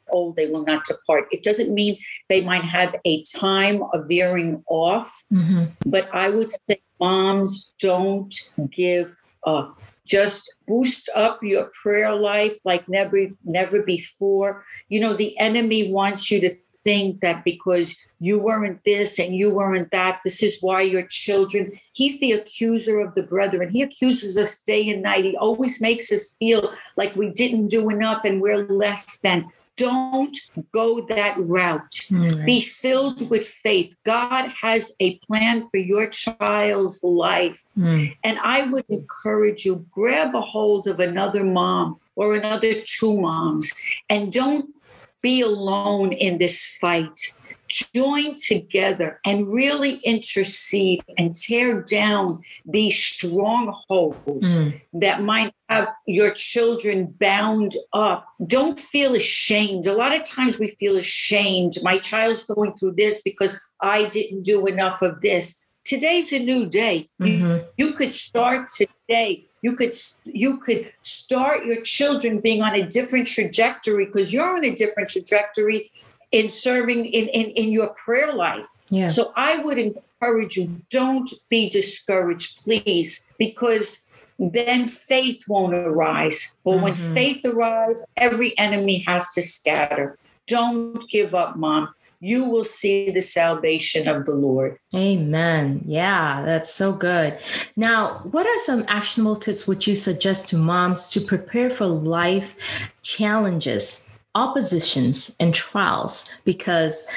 old, 0.09 0.35
they 0.35 0.47
will 0.49 0.63
not 0.63 0.85
depart. 0.85 1.27
It 1.31 1.43
doesn't 1.43 1.73
mean 1.73 1.97
they 2.29 2.41
might 2.41 2.63
have 2.63 2.95
a 3.03 3.23
time 3.23 3.81
of 3.93 4.07
veering 4.07 4.63
off, 4.67 5.23
Mm-hmm. 5.33 5.65
but 5.85 6.07
I 6.13 6.29
would 6.29 6.49
say 6.51 6.79
moms 6.99 7.73
don't 7.79 8.33
give 8.71 9.15
up. 9.45 9.81
Just 10.05 10.55
boost 10.67 11.09
up 11.15 11.43
your 11.43 11.69
prayer 11.83 12.15
life 12.15 12.55
like 12.63 12.87
never, 12.87 13.27
never 13.43 13.81
before. 13.81 14.63
You 14.87 15.01
know, 15.01 15.17
the 15.17 15.37
enemy 15.37 15.91
wants 15.91 16.31
you 16.31 16.39
to 16.41 16.55
think 16.87 17.19
that 17.19 17.43
because 17.43 17.97
you 18.19 18.39
weren't 18.39 18.79
this 18.85 19.19
and 19.19 19.35
you 19.35 19.49
weren't 19.49 19.91
that, 19.91 20.21
this 20.23 20.41
is 20.41 20.59
why 20.61 20.81
your 20.81 21.03
children. 21.03 21.77
He's 21.91 22.21
the 22.21 22.31
accuser 22.31 23.01
of 23.01 23.13
the 23.13 23.23
brethren. 23.23 23.71
He 23.71 23.81
accuses 23.81 24.37
us 24.37 24.61
day 24.61 24.89
and 24.89 25.01
night. 25.03 25.25
He 25.25 25.35
always 25.35 25.81
makes 25.81 26.09
us 26.13 26.37
feel 26.39 26.73
like 26.95 27.13
we 27.17 27.29
didn't 27.29 27.67
do 27.67 27.89
enough 27.89 28.21
and 28.23 28.41
we're 28.41 28.65
less 28.69 29.19
than. 29.19 29.47
Don't 29.75 30.35
go 30.71 31.01
that 31.01 31.35
route. 31.37 31.97
Mm-hmm. 32.09 32.45
Be 32.45 32.61
filled 32.61 33.29
with 33.29 33.45
faith. 33.45 33.93
God 34.05 34.51
has 34.59 34.95
a 34.99 35.19
plan 35.19 35.67
for 35.69 35.77
your 35.77 36.07
child's 36.07 37.03
life. 37.03 37.61
Mm. 37.77 38.15
And 38.23 38.39
I 38.39 38.63
would 38.71 38.85
encourage 38.89 39.65
you 39.65 39.85
grab 39.91 40.33
a 40.33 40.41
hold 40.41 40.87
of 40.87 40.99
another 40.99 41.43
mom 41.43 41.99
or 42.15 42.33
another 42.33 42.81
two 42.81 43.21
moms 43.21 43.71
and 44.09 44.33
don't 44.33 44.73
be 45.21 45.41
alone 45.41 46.13
in 46.13 46.37
this 46.37 46.67
fight 46.79 47.19
join 47.67 48.35
together 48.37 49.19
and 49.25 49.51
really 49.51 49.95
intercede 50.03 51.03
and 51.17 51.35
tear 51.35 51.81
down 51.81 52.41
these 52.65 53.01
strongholds 53.01 54.57
mm. 54.57 54.81
that 54.93 55.21
might 55.21 55.53
have 55.69 55.89
your 56.05 56.31
children 56.31 57.13
bound 57.19 57.75
up. 57.93 58.25
Don't 58.45 58.79
feel 58.79 59.15
ashamed. 59.15 59.85
A 59.85 59.93
lot 59.93 60.15
of 60.15 60.23
times 60.23 60.59
we 60.59 60.69
feel 60.79 60.97
ashamed. 60.97 61.73
My 61.83 61.97
child's 61.97 62.43
going 62.43 62.73
through 62.73 62.93
this 62.93 63.21
because 63.21 63.61
I 63.81 64.05
didn't 64.05 64.43
do 64.43 64.65
enough 64.65 65.01
of 65.01 65.21
this. 65.21 65.65
Today's 65.83 66.33
a 66.33 66.39
new 66.39 66.65
day. 66.65 67.09
Mm-hmm. 67.21 67.45
You, 67.45 67.65
you 67.77 67.93
could 67.93 68.13
start 68.13 68.69
today 68.69 69.47
you 69.61 69.75
could 69.75 69.93
you 70.25 70.57
could 70.57 70.91
start 71.01 71.65
your 71.65 71.81
children 71.81 72.39
being 72.39 72.61
on 72.61 72.75
a 72.75 72.85
different 72.85 73.27
trajectory 73.27 74.05
because 74.05 74.31
you're 74.31 74.55
on 74.57 74.65
a 74.65 74.75
different 74.75 75.09
trajectory 75.09 75.91
in 76.31 76.47
serving 76.47 77.05
in, 77.05 77.27
in, 77.29 77.51
in 77.51 77.71
your 77.71 77.89
prayer 78.05 78.33
life. 78.33 78.67
Yeah. 78.89 79.07
So 79.07 79.31
I 79.35 79.59
would 79.59 79.77
encourage 79.77 80.57
you, 80.57 80.81
don't 80.89 81.31
be 81.49 81.69
discouraged, 81.69 82.63
please, 82.63 83.27
because 83.37 84.07
then 84.37 84.87
faith 84.87 85.43
won't 85.47 85.73
arise. 85.73 86.57
But 86.63 86.71
mm-hmm. 86.71 86.83
when 86.83 86.95
faith 86.95 87.45
arises, 87.45 88.05
every 88.17 88.57
enemy 88.57 89.03
has 89.07 89.29
to 89.31 89.41
scatter. 89.41 90.17
Don't 90.47 91.09
give 91.09 91.33
up, 91.33 91.55
mom. 91.57 91.93
You 92.19 92.45
will 92.45 92.63
see 92.63 93.11
the 93.11 93.21
salvation 93.21 94.07
of 94.07 94.25
the 94.25 94.33
Lord. 94.33 94.77
Amen. 94.95 95.83
Yeah, 95.85 96.43
that's 96.43 96.73
so 96.73 96.91
good. 96.91 97.37
Now, 97.75 98.21
what 98.31 98.47
are 98.47 98.59
some 98.59 98.85
actionable 98.87 99.35
tips 99.35 99.67
would 99.67 99.85
you 99.85 99.93
suggest 99.93 100.49
to 100.49 100.57
moms 100.57 101.09
to 101.09 101.21
prepare 101.21 101.69
for 101.69 101.85
life 101.85 102.91
challenges 103.03 104.07
oppositions 104.37 105.35
and 105.39 105.53
trials 105.53 106.29
because 106.43 107.07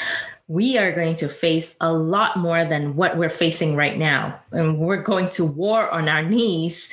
we 0.48 0.76
are 0.78 0.90
going 0.90 1.14
to 1.14 1.28
face 1.28 1.76
a 1.80 1.92
lot 1.92 2.36
more 2.36 2.64
than 2.64 2.96
what 2.96 3.16
we're 3.16 3.28
facing 3.28 3.76
right 3.76 3.96
now. 3.96 4.40
And 4.50 4.78
we're 4.78 5.02
going 5.02 5.28
to 5.30 5.44
war 5.44 5.88
on 5.90 6.08
our 6.08 6.22
knees. 6.22 6.92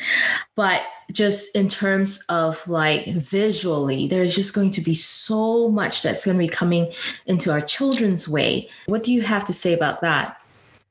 But 0.56 0.84
just 1.12 1.56
in 1.56 1.68
terms 1.68 2.24
of 2.30 2.68
like 2.68 3.06
visually, 3.08 4.08
there's 4.08 4.36
just 4.36 4.54
going 4.54 4.72
to 4.72 4.82
be 4.82 4.94
so 4.94 5.70
much 5.70 6.02
that's 6.02 6.26
going 6.26 6.38
to 6.38 6.44
be 6.44 6.50
coming 6.50 6.92
into 7.26 7.52
our 7.52 7.62
children's 7.62 8.28
way. 8.28 8.70
What 8.88 9.04
do 9.04 9.14
you 9.14 9.22
have 9.22 9.46
to 9.46 9.54
say 9.54 9.74
about 9.74 10.02
that? 10.02 10.38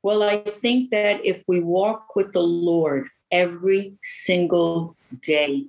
Well, 0.02 0.22
I 0.22 0.38
think 0.62 0.90
that 0.90 1.24
if 1.24 1.42
we 1.46 1.60
walk 1.60 2.14
with 2.14 2.32
the 2.32 2.42
Lord 2.42 3.08
every 3.30 3.94
single 4.02 4.96
day, 5.20 5.66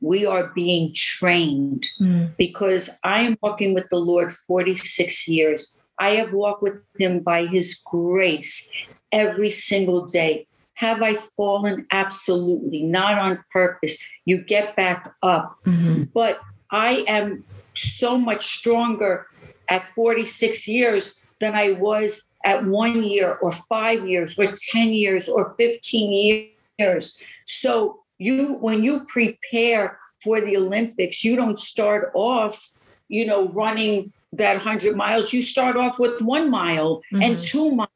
we 0.00 0.26
are 0.26 0.48
being 0.54 0.92
trained 0.94 1.86
mm. 2.00 2.34
because 2.36 2.90
I 3.02 3.22
am 3.22 3.38
walking 3.42 3.74
with 3.74 3.88
the 3.90 3.98
Lord 3.98 4.32
46 4.32 5.28
years. 5.28 5.76
I 5.98 6.10
have 6.16 6.32
walked 6.32 6.62
with 6.62 6.80
him 6.98 7.20
by 7.20 7.46
his 7.46 7.80
grace 7.84 8.70
every 9.12 9.50
single 9.50 10.04
day. 10.04 10.46
Have 10.74 11.02
I 11.02 11.14
fallen? 11.14 11.86
Absolutely, 11.90 12.82
not 12.82 13.18
on 13.18 13.44
purpose. 13.52 14.02
You 14.24 14.38
get 14.38 14.76
back 14.76 15.14
up. 15.22 15.58
Mm-hmm. 15.64 16.04
But 16.12 16.40
I 16.70 17.04
am 17.06 17.44
so 17.74 18.18
much 18.18 18.46
stronger 18.46 19.26
at 19.68 19.86
46 19.94 20.68
years 20.68 21.20
than 21.40 21.54
I 21.54 21.72
was 21.72 22.22
at 22.44 22.64
one 22.64 23.02
year 23.02 23.34
or 23.34 23.52
five 23.52 24.06
years 24.06 24.38
or 24.38 24.52
10 24.72 24.88
years 24.90 25.28
or 25.28 25.54
15 25.54 26.50
years. 26.78 27.22
So 27.46 28.00
you 28.18 28.54
when 28.54 28.82
you 28.82 29.06
prepare 29.06 29.98
for 30.22 30.40
the 30.40 30.56
Olympics, 30.56 31.24
you 31.24 31.36
don't 31.36 31.58
start 31.58 32.10
off, 32.14 32.70
you 33.08 33.26
know, 33.26 33.48
running 33.48 34.12
that 34.32 34.56
100 34.56 34.96
miles. 34.96 35.32
You 35.32 35.42
start 35.42 35.76
off 35.76 35.98
with 35.98 36.20
one 36.20 36.50
mile 36.50 37.02
mm-hmm. 37.12 37.22
and 37.22 37.38
two 37.38 37.70
miles. 37.70 37.90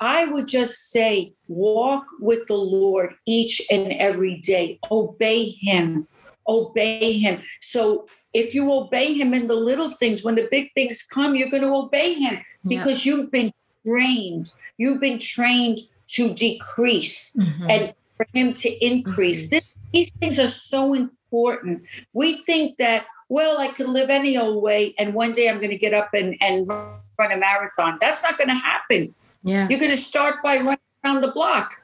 I 0.00 0.26
would 0.26 0.48
just 0.48 0.90
say, 0.90 1.32
walk 1.48 2.06
with 2.20 2.46
the 2.46 2.56
Lord 2.56 3.14
each 3.26 3.62
and 3.70 3.92
every 3.92 4.36
day. 4.36 4.78
Obey 4.90 5.50
Him. 5.50 6.06
Obey 6.46 7.18
Him. 7.18 7.42
So 7.60 8.06
if 8.32 8.54
you 8.54 8.70
obey 8.72 9.14
Him 9.14 9.32
in 9.32 9.46
the 9.46 9.54
little 9.54 9.90
things, 9.92 10.22
when 10.22 10.34
the 10.34 10.48
big 10.50 10.72
things 10.74 11.02
come, 11.02 11.34
you're 11.34 11.50
going 11.50 11.62
to 11.62 11.74
obey 11.74 12.14
Him 12.14 12.40
because 12.66 13.04
yeah. 13.04 13.14
you've 13.14 13.30
been 13.30 13.52
trained. 13.86 14.52
You've 14.76 15.00
been 15.00 15.18
trained 15.18 15.78
to 16.08 16.34
decrease 16.34 17.34
mm-hmm. 17.36 17.70
and 17.70 17.94
for 18.16 18.26
him 18.32 18.52
to 18.52 18.84
increase. 18.84 19.46
Mm-hmm. 19.46 19.50
This, 19.50 19.74
these 19.92 20.10
things 20.12 20.38
are 20.38 20.48
so 20.48 20.94
important. 20.94 21.84
We 22.12 22.42
think 22.44 22.78
that, 22.78 23.06
well, 23.28 23.58
I 23.58 23.68
could 23.68 23.88
live 23.88 24.10
any 24.10 24.36
old 24.36 24.62
way 24.62 24.94
and 24.98 25.14
one 25.14 25.32
day 25.32 25.48
I'm 25.48 25.58
going 25.58 25.70
to 25.70 25.78
get 25.78 25.94
up 25.94 26.10
and, 26.12 26.36
and 26.40 26.68
run 26.68 27.32
a 27.32 27.36
marathon. 27.36 27.98
That's 28.00 28.22
not 28.22 28.38
going 28.38 28.48
to 28.48 28.54
happen. 28.54 29.14
Yeah. 29.44 29.68
You're 29.68 29.78
going 29.78 29.92
to 29.92 29.96
start 29.96 30.42
by 30.42 30.56
running 30.56 30.78
around 31.04 31.20
the 31.20 31.30
block, 31.30 31.80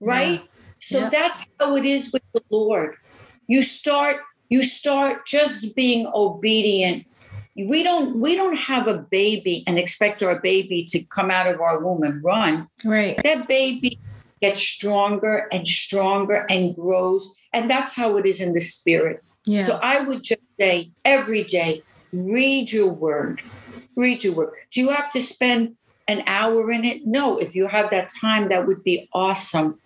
right? 0.00 0.40
Yeah. 0.40 0.46
So 0.78 0.98
yeah. 1.00 1.10
that's 1.10 1.46
how 1.58 1.76
it 1.76 1.84
is 1.84 2.12
with 2.12 2.22
the 2.32 2.42
Lord. 2.50 2.96
You 3.46 3.62
start 3.62 4.18
you 4.48 4.62
start 4.62 5.26
just 5.26 5.76
being 5.76 6.10
obedient 6.12 7.06
we 7.56 7.82
don't 7.82 8.16
we 8.20 8.36
don't 8.36 8.56
have 8.56 8.86
a 8.86 8.98
baby 8.98 9.62
and 9.66 9.78
expect 9.78 10.22
our 10.22 10.40
baby 10.40 10.84
to 10.84 11.02
come 11.04 11.30
out 11.30 11.46
of 11.46 11.60
our 11.60 11.78
womb 11.78 12.02
and 12.02 12.24
run 12.24 12.66
right 12.84 13.20
that 13.22 13.46
baby 13.46 14.00
gets 14.40 14.62
stronger 14.62 15.48
and 15.52 15.66
stronger 15.66 16.46
and 16.48 16.74
grows. 16.74 17.32
And 17.52 17.70
that's 17.70 17.94
how 17.94 18.16
it 18.16 18.26
is 18.26 18.40
in 18.40 18.54
the 18.54 18.60
spirit. 18.60 19.22
Yeah. 19.46 19.62
So 19.62 19.78
I 19.82 20.00
would 20.00 20.22
just 20.22 20.40
say 20.58 20.92
every 21.04 21.44
day, 21.44 21.82
read 22.12 22.72
your 22.72 22.88
word. 22.88 23.42
Read 23.96 24.24
your 24.24 24.34
word. 24.34 24.52
Do 24.70 24.80
you 24.80 24.90
have 24.90 25.10
to 25.10 25.20
spend 25.20 25.76
an 26.10 26.22
hour 26.26 26.70
in 26.70 26.84
it? 26.84 27.06
No. 27.06 27.38
If 27.38 27.54
you 27.54 27.68
have 27.68 27.90
that 27.90 28.10
time, 28.20 28.48
that 28.48 28.66
would 28.66 28.82
be 28.82 29.08
awesome. 29.12 29.78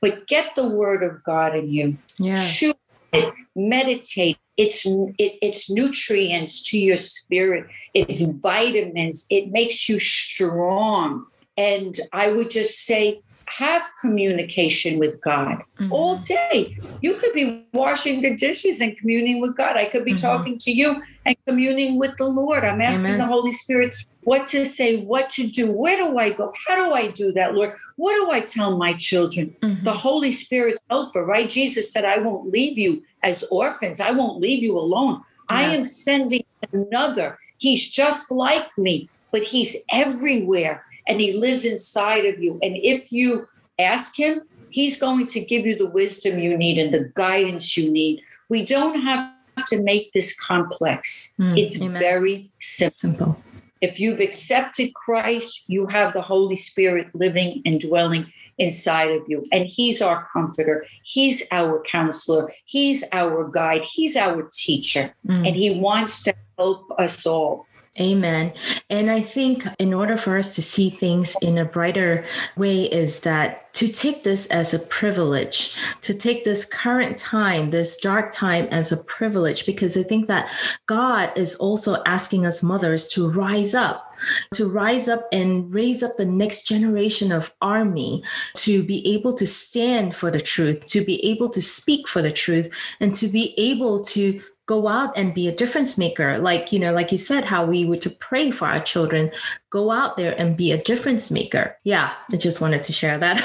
But 0.00 0.26
get 0.26 0.54
the 0.54 0.68
word 0.68 1.02
of 1.02 1.24
God 1.24 1.56
in 1.56 1.72
you. 1.72 1.96
Yeah. 2.18 2.36
Chew 2.36 2.74
it, 3.12 3.32
meditate. 3.56 4.38
It's 4.56 4.84
it, 4.86 5.38
it's 5.40 5.70
nutrients 5.70 6.62
to 6.70 6.78
your 6.78 6.98
spirit. 6.98 7.66
It's 7.94 8.20
vitamins. 8.20 9.26
It 9.30 9.50
makes 9.50 9.88
you 9.88 9.98
strong. 9.98 11.26
And 11.56 11.98
I 12.12 12.32
would 12.32 12.50
just 12.50 12.84
say, 12.84 13.22
have 13.58 13.82
communication 14.00 14.98
with 14.98 15.20
God 15.20 15.62
mm-hmm. 15.78 15.92
all 15.92 16.16
day. 16.18 16.76
You 17.00 17.14
could 17.14 17.32
be 17.32 17.66
washing 17.72 18.22
the 18.22 18.34
dishes 18.34 18.80
and 18.80 18.96
communing 18.96 19.40
with 19.40 19.56
God. 19.56 19.76
I 19.76 19.84
could 19.84 20.04
be 20.04 20.12
mm-hmm. 20.12 20.26
talking 20.26 20.58
to 20.58 20.72
you 20.72 21.02
and 21.26 21.36
communing 21.46 21.98
with 21.98 22.16
the 22.16 22.24
Lord. 22.24 22.64
I'm 22.64 22.80
asking 22.80 23.06
Amen. 23.06 23.18
the 23.18 23.26
Holy 23.26 23.52
Spirit 23.52 23.94
what 24.24 24.46
to 24.48 24.64
say, 24.64 25.04
what 25.04 25.28
to 25.30 25.46
do. 25.46 25.70
Where 25.70 25.96
do 25.96 26.18
I 26.18 26.30
go? 26.30 26.52
How 26.66 26.86
do 26.86 26.92
I 26.92 27.08
do 27.08 27.32
that, 27.32 27.54
Lord? 27.54 27.74
What 27.96 28.14
do 28.14 28.32
I 28.32 28.40
tell 28.40 28.76
my 28.76 28.94
children? 28.94 29.54
Mm-hmm. 29.60 29.84
The 29.84 29.92
Holy 29.92 30.32
Spirit 30.32 30.78
helper, 30.88 31.24
right? 31.24 31.48
Jesus 31.48 31.92
said, 31.92 32.04
I 32.04 32.18
won't 32.18 32.50
leave 32.50 32.78
you 32.78 33.02
as 33.22 33.44
orphans, 33.50 34.00
I 34.00 34.12
won't 34.12 34.40
leave 34.40 34.62
you 34.62 34.78
alone. 34.78 35.22
Yeah. 35.50 35.56
I 35.58 35.62
am 35.64 35.84
sending 35.84 36.44
another. 36.72 37.38
He's 37.58 37.88
just 37.88 38.30
like 38.30 38.76
me, 38.78 39.08
but 39.30 39.42
he's 39.42 39.76
everywhere 39.92 40.84
and 41.06 41.20
he 41.20 41.32
lives 41.32 41.64
inside 41.64 42.24
of 42.24 42.42
you. 42.42 42.58
And 42.62 42.76
if 42.76 43.12
you 43.12 43.46
ask 43.78 44.16
him, 44.16 44.42
he's 44.70 44.98
going 44.98 45.26
to 45.26 45.40
give 45.44 45.66
you 45.66 45.76
the 45.76 45.86
wisdom 45.86 46.38
you 46.38 46.56
need 46.56 46.78
and 46.78 46.92
the 46.92 47.10
guidance 47.14 47.76
you 47.76 47.90
need. 47.90 48.22
We 48.48 48.64
don't 48.64 49.00
have 49.02 49.32
to 49.68 49.82
make 49.82 50.12
this 50.12 50.38
complex. 50.38 51.34
Mm, 51.38 51.58
it's 51.58 51.80
amen. 51.80 51.98
very 51.98 52.50
simple. 52.58 52.96
simple. 52.96 53.44
If 53.80 53.98
you've 53.98 54.20
accepted 54.20 54.94
Christ, 54.94 55.64
you 55.66 55.86
have 55.86 56.12
the 56.12 56.22
Holy 56.22 56.56
Spirit 56.56 57.08
living 57.14 57.62
and 57.64 57.80
dwelling 57.80 58.32
inside 58.58 59.10
of 59.10 59.22
you. 59.26 59.44
And 59.52 59.66
He's 59.66 60.00
our 60.00 60.28
comforter. 60.32 60.86
He's 61.02 61.42
our 61.50 61.82
counselor. 61.82 62.52
He's 62.64 63.04
our 63.12 63.48
guide. 63.48 63.82
He's 63.82 64.16
our 64.16 64.48
teacher. 64.52 65.14
Mm. 65.26 65.48
And 65.48 65.56
He 65.56 65.80
wants 65.80 66.22
to 66.22 66.34
help 66.56 66.92
us 66.98 67.26
all. 67.26 67.66
Amen. 68.00 68.54
And 68.88 69.10
I 69.10 69.20
think 69.20 69.66
in 69.78 69.92
order 69.92 70.16
for 70.16 70.38
us 70.38 70.54
to 70.54 70.62
see 70.62 70.88
things 70.88 71.36
in 71.42 71.58
a 71.58 71.64
brighter 71.66 72.24
way, 72.56 72.84
is 72.84 73.20
that 73.20 73.72
to 73.74 73.86
take 73.86 74.22
this 74.22 74.46
as 74.46 74.72
a 74.72 74.78
privilege, 74.78 75.76
to 76.00 76.14
take 76.14 76.44
this 76.44 76.64
current 76.64 77.18
time, 77.18 77.68
this 77.68 77.98
dark 77.98 78.32
time 78.32 78.66
as 78.70 78.92
a 78.92 79.04
privilege, 79.04 79.66
because 79.66 79.94
I 79.94 80.04
think 80.04 80.26
that 80.28 80.50
God 80.86 81.32
is 81.36 81.54
also 81.56 82.02
asking 82.06 82.46
us 82.46 82.62
mothers 82.62 83.08
to 83.10 83.30
rise 83.30 83.74
up 83.74 84.08
to 84.54 84.70
rise 84.70 85.08
up 85.08 85.26
and 85.32 85.72
raise 85.74 86.02
up 86.02 86.16
the 86.16 86.24
next 86.24 86.64
generation 86.66 87.32
of 87.32 87.52
army 87.60 88.22
to 88.54 88.84
be 88.84 89.14
able 89.14 89.32
to 89.34 89.44
stand 89.44 90.14
for 90.14 90.30
the 90.30 90.40
truth, 90.40 90.86
to 90.86 91.04
be 91.04 91.24
able 91.24 91.48
to 91.48 91.60
speak 91.60 92.06
for 92.06 92.22
the 92.22 92.30
truth, 92.30 92.72
and 93.00 93.14
to 93.14 93.26
be 93.26 93.54
able 93.58 94.00
to 94.00 94.40
go 94.66 94.88
out 94.88 95.16
and 95.16 95.34
be 95.34 95.48
a 95.48 95.54
difference 95.54 95.98
maker. 95.98 96.38
Like 96.38 96.72
you 96.72 96.78
know 96.78 96.92
like 96.92 97.12
you 97.12 97.18
said 97.18 97.44
how 97.44 97.64
we 97.64 97.84
would 97.84 98.16
pray 98.20 98.50
for 98.50 98.66
our 98.66 98.80
children 98.80 99.30
go 99.70 99.90
out 99.90 100.16
there 100.16 100.38
and 100.38 100.56
be 100.56 100.72
a 100.72 100.78
difference 100.78 101.30
maker. 101.30 101.76
Yeah 101.84 102.14
i 102.32 102.36
just 102.36 102.60
wanted 102.60 102.84
to 102.84 102.92
share 102.92 103.18
that. 103.18 103.38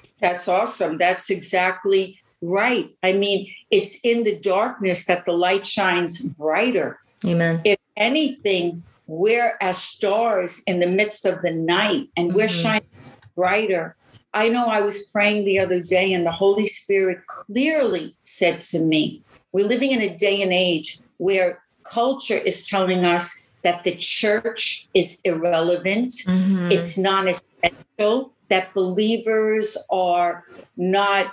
That's 0.20 0.48
awesome. 0.48 0.98
That's 0.98 1.30
exactly 1.30 2.20
right. 2.40 2.90
I 3.02 3.12
mean 3.12 3.52
it's 3.70 3.98
in 4.02 4.24
the 4.24 4.38
darkness 4.38 5.06
that 5.06 5.26
the 5.26 5.32
light 5.32 5.66
shines 5.66 6.22
brighter. 6.22 6.98
Amen. 7.26 7.60
If 7.64 7.78
anything 7.96 8.82
we're 9.06 9.56
as 9.60 9.76
stars 9.76 10.62
in 10.66 10.80
the 10.80 10.86
midst 10.86 11.26
of 11.26 11.42
the 11.42 11.50
night 11.50 12.08
and 12.16 12.28
mm-hmm. 12.28 12.36
we're 12.36 12.48
shining 12.48 12.86
brighter. 13.34 13.96
I 14.34 14.48
know 14.48 14.66
i 14.66 14.80
was 14.80 15.04
praying 15.06 15.44
the 15.44 15.58
other 15.58 15.80
day 15.80 16.14
and 16.14 16.24
the 16.24 16.32
holy 16.32 16.66
spirit 16.66 17.26
clearly 17.26 18.16
said 18.24 18.62
to 18.62 18.78
me 18.78 19.22
we're 19.52 19.66
living 19.66 19.92
in 19.92 20.00
a 20.00 20.16
day 20.16 20.42
and 20.42 20.52
age 20.52 20.98
where 21.18 21.62
culture 21.84 22.36
is 22.36 22.66
telling 22.66 23.04
us 23.04 23.44
that 23.62 23.84
the 23.84 23.94
church 23.96 24.88
is 24.94 25.20
irrelevant, 25.24 26.12
mm-hmm. 26.26 26.70
it's 26.72 26.98
non 26.98 27.28
essential, 27.28 28.32
that 28.48 28.74
believers 28.74 29.76
are 29.90 30.44
not, 30.76 31.32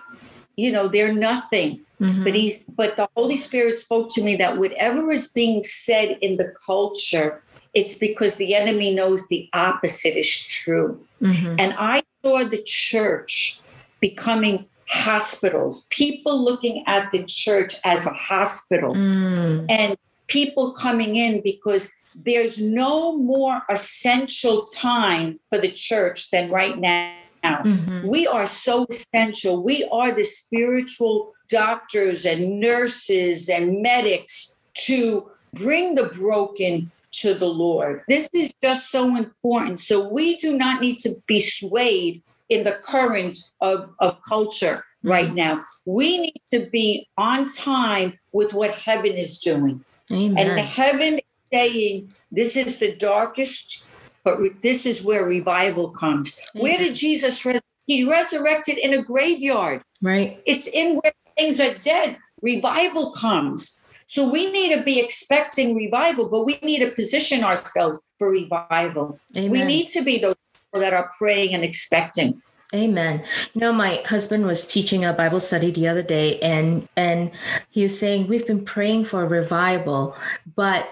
you 0.56 0.72
know, 0.72 0.88
they're 0.88 1.14
nothing. 1.14 1.82
Mm-hmm. 2.00 2.24
But 2.24 2.36
he's 2.36 2.64
but 2.64 2.96
the 2.96 3.10
Holy 3.18 3.36
Spirit 3.36 3.76
spoke 3.78 4.10
to 4.12 4.24
me 4.24 4.36
that 4.38 4.58
whatever 4.58 5.12
is 5.12 5.28
being 5.28 5.64
said 5.64 6.18
in 6.22 6.38
the 6.38 6.54
culture, 6.66 7.44
it's 7.74 7.96
because 7.96 8.36
the 8.38 8.56
enemy 8.56 8.94
knows 8.94 9.28
the 9.28 9.50
opposite 9.54 10.18
is 10.18 10.30
true. 10.30 11.06
Mm-hmm. 11.22 11.56
And 11.60 11.74
I 11.78 12.04
saw 12.24 12.46
the 12.46 12.64
church 12.64 13.60
becoming 14.00 14.66
hospitals, 14.90 15.86
people 15.90 16.44
looking 16.44 16.84
at 16.88 17.12
the 17.12 17.24
church 17.26 17.76
as 17.84 18.06
a 18.06 18.14
hospital, 18.14 18.94
mm. 18.94 19.66
and 19.70 19.98
people 20.28 20.74
coming 20.74 21.16
in 21.16 21.42
because 21.42 21.90
there's 22.16 22.62
no 22.62 23.18
more 23.18 23.62
essential 23.70 24.66
time 24.66 25.40
for 25.50 25.60
the 25.60 25.72
church 25.72 26.32
than 26.32 26.50
right 26.50 26.78
now. 26.78 27.16
Mm-hmm. 27.44 28.08
We 28.08 28.28
are 28.28 28.48
so 28.48 28.86
essential. 28.90 29.64
We 29.64 29.88
are 29.92 30.12
the 30.12 30.26
spiritual 30.26 31.34
doctors 31.48 32.26
and 32.26 32.60
nurses 32.60 33.48
and 33.48 33.82
medics 33.82 34.60
to 34.86 35.30
bring 35.54 35.96
the 35.96 36.06
broken 36.06 36.92
to 37.12 37.34
the 37.34 37.46
Lord. 37.46 38.04
This 38.08 38.30
is 38.34 38.54
just 38.62 38.92
so 38.92 39.16
important. 39.16 39.80
So 39.80 40.08
we 40.08 40.38
do 40.38 40.58
not 40.58 40.82
need 40.82 41.00
to 41.00 41.16
be 41.28 41.40
swayed 41.40 42.22
in 42.50 42.64
the 42.64 42.74
current 42.84 43.40
of, 43.62 43.92
of 44.00 44.22
culture 44.24 44.84
right 45.04 45.28
mm-hmm. 45.28 45.36
now. 45.36 45.66
We 45.86 46.20
need 46.20 46.42
to 46.52 46.70
be 46.72 47.08
on 47.18 47.48
time 47.48 48.20
with 48.32 48.54
what 48.54 48.72
heaven 48.72 49.14
is 49.14 49.40
doing. 49.40 49.84
Amen. 50.12 50.38
And 50.38 50.58
the 50.58 50.64
heaven 50.64 51.16
is 51.16 51.22
saying, 51.54 52.12
This 52.32 52.58
is 52.58 52.80
the 52.80 52.96
darkest, 52.96 53.86
but 54.24 54.40
re- 54.40 54.56
this 54.62 54.86
is 54.86 55.04
where 55.04 55.24
revival 55.24 55.90
comes. 55.92 56.40
Amen. 56.56 56.64
Where 56.64 56.78
did 56.78 56.96
Jesus 56.96 57.46
res- 57.46 57.62
He 57.86 58.04
resurrected 58.04 58.78
in 58.78 58.94
a 58.94 59.02
graveyard. 59.02 59.84
Right. 60.02 60.42
It's 60.46 60.68
in 60.68 60.96
where 60.96 61.14
things 61.38 61.60
are 61.60 61.74
dead. 61.76 62.18
Revival 62.42 63.12
comes. 63.12 63.84
So 64.06 64.28
we 64.28 64.52
need 64.52 64.76
to 64.76 64.82
be 64.82 65.00
expecting 65.00 65.76
revival, 65.76 66.30
but 66.30 66.44
we 66.44 66.58
need 66.64 66.80
to 66.80 66.90
position 66.92 67.44
ourselves 67.44 68.02
for 68.18 68.32
revival. 68.32 69.20
Amen. 69.38 69.52
We 69.52 69.64
need 69.64 69.88
to 69.90 70.02
be 70.02 70.18
those 70.18 70.34
people 70.70 70.82
that 70.82 70.94
are 70.94 71.10
praying 71.18 71.54
and 71.54 71.64
expecting. 71.64 72.42
Amen. 72.74 73.24
You 73.54 73.62
know, 73.62 73.74
my 73.74 74.04
husband 74.06 74.46
was 74.46 74.68
teaching 74.68 75.04
a 75.04 75.12
Bible 75.12 75.40
study 75.40 75.72
the 75.72 75.88
other 75.88 76.04
day, 76.04 76.40
and 76.40 76.88
and 76.96 77.32
he 77.70 77.82
was 77.84 78.00
saying 78.00 78.28
we've 78.28 78.46
been 78.46 78.64
praying 78.64 79.06
for 79.06 79.26
revival, 79.26 80.16
but 80.56 80.88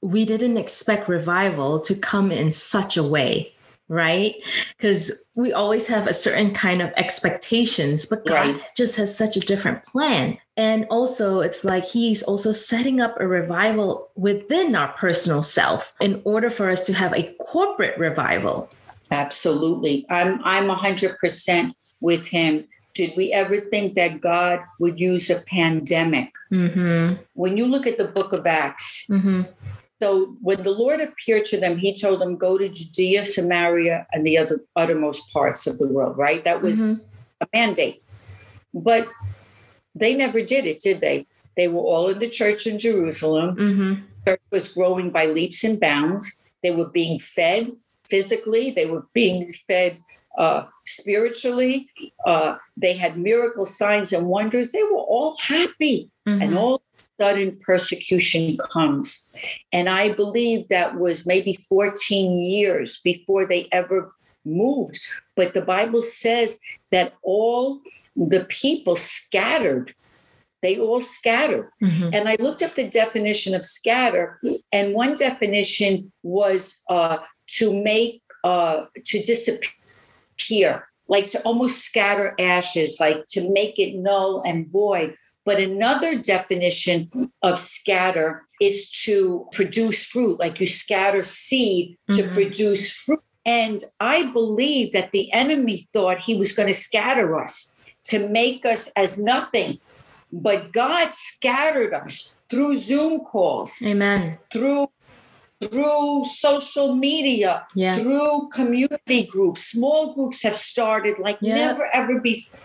we 0.00 0.24
didn't 0.24 0.56
expect 0.56 1.08
revival 1.08 1.80
to 1.82 1.94
come 1.94 2.32
in 2.32 2.50
such 2.50 2.96
a 2.96 3.04
way, 3.04 3.54
right? 3.88 4.34
Because 4.76 5.12
we 5.36 5.52
always 5.52 5.86
have 5.86 6.08
a 6.08 6.14
certain 6.14 6.52
kind 6.52 6.82
of 6.82 6.92
expectations, 6.96 8.04
but 8.06 8.26
God 8.26 8.54
right. 8.54 8.62
just 8.76 8.96
has 8.96 9.16
such 9.16 9.36
a 9.36 9.40
different 9.40 9.84
plan. 9.84 10.38
And 10.56 10.86
also, 10.90 11.40
it's 11.40 11.62
like 11.62 11.84
He's 11.84 12.24
also 12.24 12.50
setting 12.50 13.00
up 13.00 13.14
a 13.20 13.28
revival 13.28 14.10
within 14.16 14.74
our 14.74 14.88
personal 14.94 15.44
self 15.44 15.94
in 16.00 16.20
order 16.24 16.50
for 16.50 16.68
us 16.68 16.84
to 16.86 16.94
have 16.94 17.12
a 17.12 17.32
corporate 17.34 17.96
revival 17.96 18.70
Absolutely. 19.10 20.06
I'm 20.10 20.40
I'm 20.44 20.68
100% 20.68 21.72
with 22.00 22.28
him. 22.28 22.66
Did 22.94 23.12
we 23.16 23.32
ever 23.32 23.60
think 23.60 23.94
that 23.94 24.20
God 24.20 24.60
would 24.80 24.98
use 24.98 25.28
a 25.28 25.40
pandemic? 25.42 26.32
Mm-hmm. 26.52 27.22
When 27.34 27.56
you 27.56 27.66
look 27.66 27.86
at 27.86 27.98
the 27.98 28.08
book 28.08 28.32
of 28.32 28.46
Acts, 28.46 29.06
mm-hmm. 29.10 29.42
so 30.00 30.36
when 30.40 30.62
the 30.62 30.70
Lord 30.70 31.00
appeared 31.00 31.44
to 31.46 31.60
them, 31.60 31.78
he 31.78 31.94
told 31.94 32.20
them, 32.20 32.36
go 32.36 32.56
to 32.56 32.68
Judea, 32.68 33.24
Samaria, 33.24 34.06
and 34.12 34.26
the 34.26 34.38
other 34.38 34.60
uttermost 34.74 35.30
parts 35.32 35.66
of 35.66 35.78
the 35.78 35.86
world, 35.86 36.16
right? 36.16 36.42
That 36.44 36.62
was 36.62 36.80
mm-hmm. 36.80 37.02
a 37.42 37.46
mandate. 37.52 38.02
But 38.72 39.08
they 39.94 40.14
never 40.14 40.42
did 40.42 40.64
it, 40.64 40.80
did 40.80 41.00
they? 41.00 41.26
They 41.56 41.68
were 41.68 41.82
all 41.82 42.08
in 42.08 42.18
the 42.18 42.28
church 42.28 42.66
in 42.66 42.78
Jerusalem. 42.78 43.56
Mm-hmm. 43.56 43.94
Church 44.26 44.42
was 44.50 44.72
growing 44.72 45.10
by 45.10 45.26
leaps 45.26 45.64
and 45.64 45.78
bounds. 45.78 46.42
They 46.62 46.70
were 46.70 46.88
being 46.88 47.18
fed 47.18 47.72
physically, 48.08 48.70
they 48.70 48.86
were 48.86 49.06
being 49.12 49.52
fed 49.66 49.98
uh, 50.36 50.66
spiritually. 50.84 51.90
Uh, 52.24 52.56
they 52.76 52.94
had 52.94 53.18
miracle 53.18 53.64
signs 53.64 54.12
and 54.12 54.26
wonders. 54.26 54.70
They 54.70 54.82
were 54.82 54.98
all 54.98 55.36
happy. 55.38 56.10
Mm-hmm. 56.28 56.42
And 56.42 56.58
all 56.58 56.74
of 56.76 56.80
a 56.96 57.22
sudden, 57.22 57.58
persecution 57.60 58.58
comes. 58.72 59.30
And 59.72 59.88
I 59.88 60.12
believe 60.12 60.68
that 60.68 60.96
was 60.96 61.26
maybe 61.26 61.58
14 61.68 62.38
years 62.38 63.00
before 63.02 63.46
they 63.46 63.68
ever 63.72 64.12
moved. 64.44 65.00
But 65.34 65.54
the 65.54 65.62
Bible 65.62 66.02
says 66.02 66.58
that 66.92 67.14
all 67.22 67.80
the 68.14 68.46
people 68.48 68.96
scattered. 68.96 69.94
They 70.62 70.78
all 70.78 71.00
scattered. 71.00 71.70
Mm-hmm. 71.82 72.10
And 72.12 72.28
I 72.28 72.36
looked 72.38 72.62
up 72.62 72.74
the 72.74 72.88
definition 72.88 73.54
of 73.54 73.64
scatter, 73.64 74.38
and 74.72 74.94
one 74.94 75.14
definition 75.14 76.12
was 76.22 76.78
uh, 76.88 77.18
to 77.46 77.72
make 77.72 78.22
uh, 78.44 78.86
to 79.04 79.22
disappear, 79.22 80.88
like 81.08 81.28
to 81.28 81.40
almost 81.42 81.84
scatter 81.84 82.34
ashes, 82.38 82.98
like 83.00 83.26
to 83.26 83.50
make 83.50 83.78
it 83.78 83.96
null 83.96 84.42
and 84.44 84.68
void. 84.68 85.16
But 85.44 85.60
another 85.60 86.16
definition 86.16 87.08
of 87.42 87.58
scatter 87.58 88.42
is 88.60 88.90
to 89.04 89.48
produce 89.52 90.04
fruit, 90.04 90.38
like 90.38 90.60
you 90.60 90.66
scatter 90.66 91.22
seed 91.22 91.96
to 92.12 92.22
mm-hmm. 92.22 92.34
produce 92.34 92.92
fruit. 92.92 93.22
And 93.44 93.82
I 94.00 94.24
believe 94.32 94.92
that 94.92 95.12
the 95.12 95.32
enemy 95.32 95.88
thought 95.92 96.18
he 96.18 96.36
was 96.36 96.52
going 96.52 96.66
to 96.66 96.74
scatter 96.74 97.38
us 97.38 97.76
to 98.04 98.28
make 98.28 98.66
us 98.66 98.90
as 98.96 99.18
nothing. 99.18 99.78
But 100.32 100.72
God 100.72 101.12
scattered 101.12 101.94
us 101.94 102.36
through 102.50 102.74
Zoom 102.74 103.20
calls. 103.20 103.84
Amen. 103.86 104.38
Through 104.52 104.88
through 105.60 106.24
social 106.24 106.94
media, 106.94 107.66
yeah. 107.74 107.96
through 107.96 108.48
community 108.52 109.24
groups. 109.24 109.64
Small 109.64 110.14
groups 110.14 110.42
have 110.42 110.56
started 110.56 111.18
like 111.18 111.38
yeah. 111.40 111.54
never 111.54 111.86
ever 111.92 112.20
before. 112.20 112.60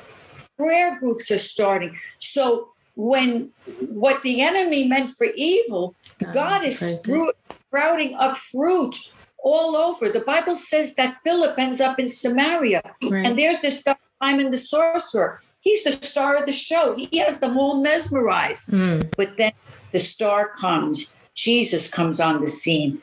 Prayer 0.57 0.99
groups 0.99 1.31
are 1.31 1.39
starting. 1.39 1.97
So 2.17 2.69
when 2.95 3.49
what 3.79 4.21
the 4.21 4.41
enemy 4.41 4.87
meant 4.87 5.11
for 5.11 5.27
evil, 5.35 5.95
God, 6.19 6.33
God 6.33 6.65
is 6.65 6.79
sprouting 6.79 8.15
a 8.19 8.35
fruit 8.35 8.95
all 9.43 9.75
over. 9.75 10.09
The 10.09 10.21
Bible 10.21 10.55
says 10.55 10.95
that 10.95 11.17
Philip 11.23 11.57
ends 11.57 11.81
up 11.81 11.99
in 11.99 12.09
Samaria, 12.09 12.83
right. 13.09 13.25
and 13.25 13.39
there's 13.39 13.61
this 13.61 13.81
guy 13.81 13.95
Simon 14.21 14.51
the 14.51 14.57
sorcerer. 14.57 15.41
He's 15.61 15.83
the 15.83 15.91
star 15.91 16.37
of 16.37 16.45
the 16.45 16.51
show. 16.51 16.95
He 16.95 17.17
has 17.19 17.39
them 17.39 17.57
all 17.57 17.81
mesmerized. 17.81 18.71
Mm. 18.71 19.11
But 19.15 19.37
then 19.37 19.53
the 19.91 19.99
star 19.99 20.49
comes 20.49 21.17
Jesus 21.35 21.89
comes 21.89 22.19
on 22.19 22.41
the 22.41 22.47
scene 22.47 23.01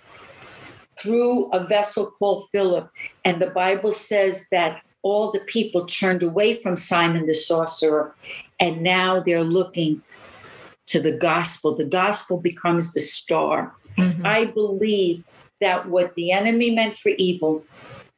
through 0.99 1.49
a 1.51 1.65
vessel 1.65 2.11
called 2.19 2.49
Philip. 2.51 2.91
And 3.25 3.41
the 3.41 3.51
Bible 3.51 3.93
says 3.93 4.49
that 4.51 4.83
all 5.03 5.31
the 5.33 5.41
people 5.41 5.87
turned 5.87 6.23
away 6.23 6.55
from 6.55 6.77
Simon 6.77 7.27
the 7.27 7.35
sorcerer, 7.35 8.15
and 8.59 8.83
now 8.83 9.21
they're 9.21 9.45
looking 9.45 10.03
to 10.87 11.01
the 11.01 11.13
gospel. 11.13 11.75
The 11.75 11.85
gospel 11.85 12.39
becomes 12.39 12.95
the 12.95 13.01
star. 13.01 13.75
Mm-hmm. 13.97 14.27
I 14.27 14.47
believe 14.47 15.25
that 15.61 15.89
what 15.89 16.15
the 16.15 16.33
enemy 16.33 16.75
meant 16.75 16.97
for 16.97 17.11
evil, 17.11 17.65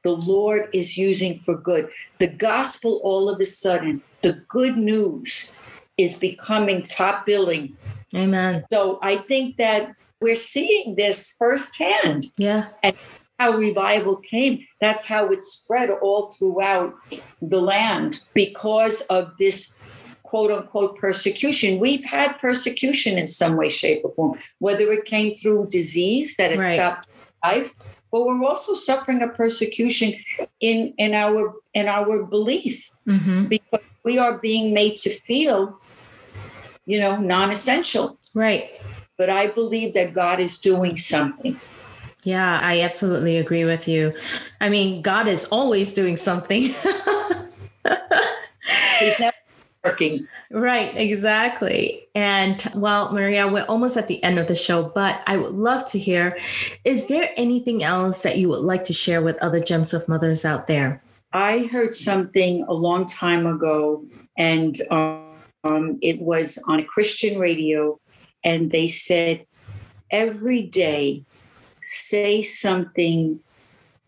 the 0.02 0.12
Lord 0.12 0.68
is 0.72 0.96
using 0.96 1.40
for 1.40 1.54
good. 1.54 1.90
The 2.18 2.28
gospel, 2.28 3.00
all 3.02 3.28
of 3.28 3.40
a 3.40 3.44
sudden, 3.44 4.02
the 4.22 4.44
good 4.48 4.76
news 4.76 5.52
is 5.96 6.18
becoming 6.18 6.82
top 6.82 7.26
billing. 7.26 7.76
Amen. 8.14 8.64
So 8.70 8.98
I 9.02 9.16
think 9.16 9.56
that 9.56 9.94
we're 10.20 10.34
seeing 10.34 10.96
this 10.96 11.34
firsthand. 11.38 12.24
Yeah. 12.36 12.68
And 12.82 12.96
how 13.38 13.52
revival 13.52 14.16
came. 14.16 14.66
That's 14.82 15.06
how 15.06 15.32
it 15.32 15.42
spread 15.42 15.88
all 15.88 16.30
throughout 16.30 16.94
the 17.40 17.60
land 17.60 18.20
because 18.34 19.00
of 19.02 19.32
this 19.38 19.74
quote 20.22 20.50
unquote 20.50 20.98
persecution. 20.98 21.80
We've 21.80 22.04
had 22.04 22.38
persecution 22.38 23.16
in 23.18 23.26
some 23.28 23.56
way, 23.56 23.70
shape, 23.70 24.02
or 24.04 24.12
form, 24.12 24.38
whether 24.58 24.92
it 24.92 25.06
came 25.06 25.36
through 25.38 25.68
disease 25.68 26.36
that 26.36 26.50
has 26.50 26.60
right. 26.60 26.74
stopped 26.74 27.08
lives, 27.42 27.76
but 28.12 28.26
we're 28.26 28.44
also 28.44 28.74
suffering 28.74 29.22
a 29.22 29.28
persecution 29.28 30.14
in 30.60 30.92
in 30.98 31.14
our 31.14 31.54
in 31.72 31.88
our 31.88 32.24
belief 32.24 32.90
mm-hmm. 33.08 33.46
because 33.46 33.80
we 34.04 34.18
are 34.18 34.36
being 34.38 34.74
made 34.74 34.96
to 34.96 35.10
feel 35.10 35.80
you 36.86 36.98
know 36.98 37.16
non-essential 37.16 38.18
right 38.34 38.80
but 39.16 39.30
i 39.30 39.46
believe 39.46 39.94
that 39.94 40.12
god 40.12 40.40
is 40.40 40.58
doing 40.58 40.96
something 40.96 41.58
yeah 42.24 42.60
i 42.60 42.80
absolutely 42.80 43.36
agree 43.36 43.64
with 43.64 43.86
you 43.88 44.12
i 44.60 44.68
mean 44.68 45.02
god 45.02 45.28
is 45.28 45.44
always 45.46 45.92
doing 45.92 46.16
something 46.16 46.62
he's 48.98 49.18
never 49.18 49.32
working. 49.84 50.26
Right, 50.50 50.94
exactly. 50.96 52.08
And 52.14 52.62
well, 52.74 53.12
Maria, 53.12 53.48
we're 53.48 53.64
almost 53.64 53.96
at 53.96 54.08
the 54.08 54.22
end 54.22 54.38
of 54.38 54.46
the 54.48 54.54
show, 54.54 54.90
but 54.94 55.22
I 55.26 55.36
would 55.36 55.52
love 55.52 55.84
to 55.90 55.98
hear 55.98 56.36
is 56.84 57.08
there 57.08 57.30
anything 57.36 57.82
else 57.82 58.22
that 58.22 58.38
you 58.38 58.48
would 58.48 58.60
like 58.60 58.82
to 58.84 58.92
share 58.92 59.22
with 59.22 59.38
other 59.38 59.60
Gems 59.60 59.94
of 59.94 60.06
Mothers 60.08 60.44
out 60.44 60.66
there? 60.66 61.02
I 61.32 61.68
heard 61.70 61.94
something 61.94 62.64
a 62.64 62.72
long 62.72 63.06
time 63.06 63.46
ago, 63.46 64.04
and 64.36 64.76
um, 64.90 65.29
it 65.64 66.20
was 66.20 66.62
on 66.66 66.80
a 66.80 66.84
Christian 66.84 67.38
radio, 67.38 67.98
and 68.44 68.70
they 68.70 68.86
said, 68.86 69.46
every 70.10 70.62
day, 70.62 71.24
say 71.86 72.42
something 72.42 73.40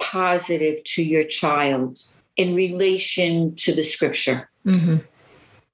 positive 0.01 0.83
to 0.85 1.03
your 1.03 1.25
child 1.25 1.99
in 2.37 2.55
relation 2.55 3.55
to 3.57 3.75
the 3.75 3.83
scripture. 3.83 4.51
Mm-hmm. 4.67 4.97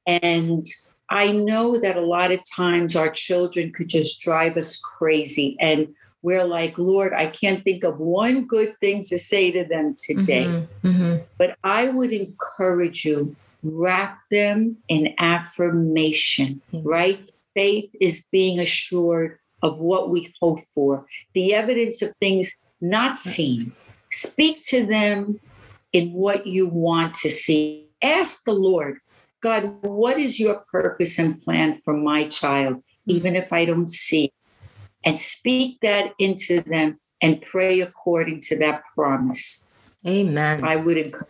And 0.07 0.67
I 1.11 1.33
know 1.33 1.79
that 1.79 1.97
a 1.97 2.03
lot 2.03 2.31
of 2.31 2.41
times 2.55 2.97
our 2.97 3.11
children 3.11 3.73
could 3.73 3.89
just 3.89 4.21
drive 4.21 4.57
us 4.57 4.79
crazy. 4.79 5.57
And 5.61 5.95
we're 6.23 6.45
like, 6.45 6.77
Lord, 6.77 7.15
I 7.15 7.29
can't 7.29 7.63
think 7.63 7.85
of 7.85 7.99
one 7.99 8.47
good 8.47 8.75
thing 8.81 9.05
to 9.05 9.17
say 9.17 9.51
to 9.53 9.65
them 9.65 9.95
today. 9.97 10.45
Mm-hmm, 10.45 10.89
mm-hmm. 10.89 11.23
But 11.39 11.57
I 11.63 11.89
would 11.89 12.13
encourage 12.13 13.05
you, 13.05 13.37
wrap 13.63 14.21
them 14.31 14.77
in 14.89 15.15
affirmation, 15.19 16.63
mm-hmm. 16.73 16.87
right? 16.87 17.31
Faith 17.55 17.91
is 18.01 18.27
being 18.31 18.59
assured 18.61 19.39
of 19.63 19.79
what 19.79 20.11
we 20.11 20.33
hope 20.41 20.61
for, 20.61 21.07
the 21.35 21.55
evidence 21.55 22.03
of 22.03 22.13
things 22.21 22.65
not 22.81 23.17
seen. 23.17 23.73
Speak 24.13 24.65
to 24.67 24.87
them 24.87 25.41
in 25.93 26.13
what 26.13 26.47
you 26.47 26.67
want 26.69 27.15
to 27.15 27.31
see. 27.31 27.89
Ask 28.03 28.45
the 28.45 28.53
Lord, 28.53 28.99
God, 29.41 29.85
what 29.85 30.19
is 30.19 30.39
your 30.39 30.65
purpose 30.71 31.19
and 31.19 31.43
plan 31.43 31.81
for 31.85 31.95
my 31.95 32.29
child, 32.29 32.77
hmm. 32.77 32.83
even 33.07 33.37
if 33.37 33.53
I 33.53 33.65
don't 33.65 33.91
see? 33.91 34.33
And 35.05 35.19
speak 35.19 35.79
that 35.83 36.13
into 36.19 36.61
them 36.61 37.01
and 37.21 37.43
pray 37.43 37.81
according 37.81 38.41
to 38.43 38.59
that 38.59 38.83
promise. 38.95 39.65
Amen. 40.07 40.65
I 40.65 40.77
would 40.77 40.97
encourage. 40.97 41.27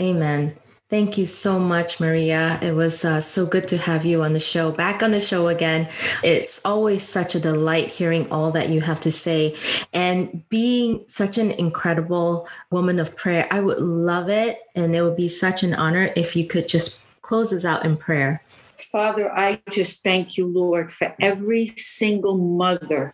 Amen. 0.00 0.54
Thank 0.90 1.18
you 1.18 1.26
so 1.26 1.58
much, 1.58 2.00
Maria. 2.00 2.58
It 2.62 2.72
was 2.72 3.04
uh, 3.04 3.20
so 3.20 3.44
good 3.44 3.68
to 3.68 3.76
have 3.76 4.06
you 4.06 4.22
on 4.22 4.32
the 4.32 4.40
show, 4.40 4.72
back 4.72 5.02
on 5.02 5.10
the 5.10 5.20
show 5.20 5.48
again. 5.48 5.90
It's 6.24 6.62
always 6.64 7.06
such 7.06 7.34
a 7.34 7.40
delight 7.40 7.88
hearing 7.88 8.30
all 8.32 8.50
that 8.52 8.70
you 8.70 8.80
have 8.80 8.98
to 9.00 9.12
say 9.12 9.54
and 9.92 10.48
being 10.48 11.04
such 11.06 11.36
an 11.36 11.50
incredible 11.50 12.48
woman 12.70 12.98
of 12.98 13.14
prayer. 13.16 13.46
I 13.50 13.60
would 13.60 13.80
love 13.80 14.30
it. 14.30 14.62
And 14.74 14.96
it 14.96 15.02
would 15.02 15.16
be 15.16 15.28
such 15.28 15.62
an 15.62 15.74
honor 15.74 16.10
if 16.16 16.34
you 16.34 16.46
could 16.46 16.68
just 16.68 17.04
close 17.20 17.52
us 17.52 17.66
out 17.66 17.84
in 17.84 17.98
prayer. 17.98 18.40
Father, 18.78 19.30
I 19.30 19.60
just 19.70 20.02
thank 20.02 20.38
you, 20.38 20.46
Lord, 20.46 20.90
for 20.90 21.14
every 21.20 21.68
single 21.76 22.38
mother 22.38 23.12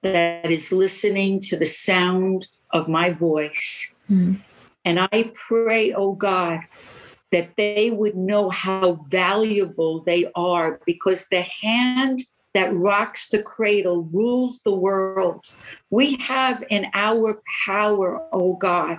that 0.00 0.50
is 0.50 0.72
listening 0.72 1.42
to 1.42 1.58
the 1.58 1.66
sound 1.66 2.46
of 2.70 2.88
my 2.88 3.10
voice. 3.10 3.94
Mm-hmm. 4.10 4.40
And 4.84 5.00
I 5.00 5.32
pray, 5.48 5.92
oh 5.92 6.12
God, 6.12 6.60
that 7.32 7.50
they 7.56 7.90
would 7.90 8.16
know 8.16 8.50
how 8.50 9.04
valuable 9.08 10.04
they 10.04 10.30
are 10.34 10.80
because 10.86 11.26
the 11.28 11.42
hand 11.62 12.20
that 12.52 12.72
rocks 12.74 13.30
the 13.30 13.42
cradle 13.42 14.02
rules 14.12 14.60
the 14.60 14.74
world. 14.74 15.44
We 15.90 16.16
have 16.18 16.62
in 16.70 16.86
our 16.94 17.42
power, 17.66 18.22
oh 18.32 18.54
God, 18.54 18.98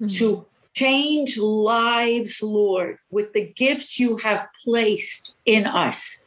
mm-hmm. 0.00 0.06
to 0.06 0.46
Change 0.74 1.36
lives, 1.36 2.42
Lord, 2.42 2.96
with 3.10 3.34
the 3.34 3.52
gifts 3.54 3.98
you 3.98 4.16
have 4.18 4.48
placed 4.64 5.36
in 5.44 5.66
us. 5.66 6.24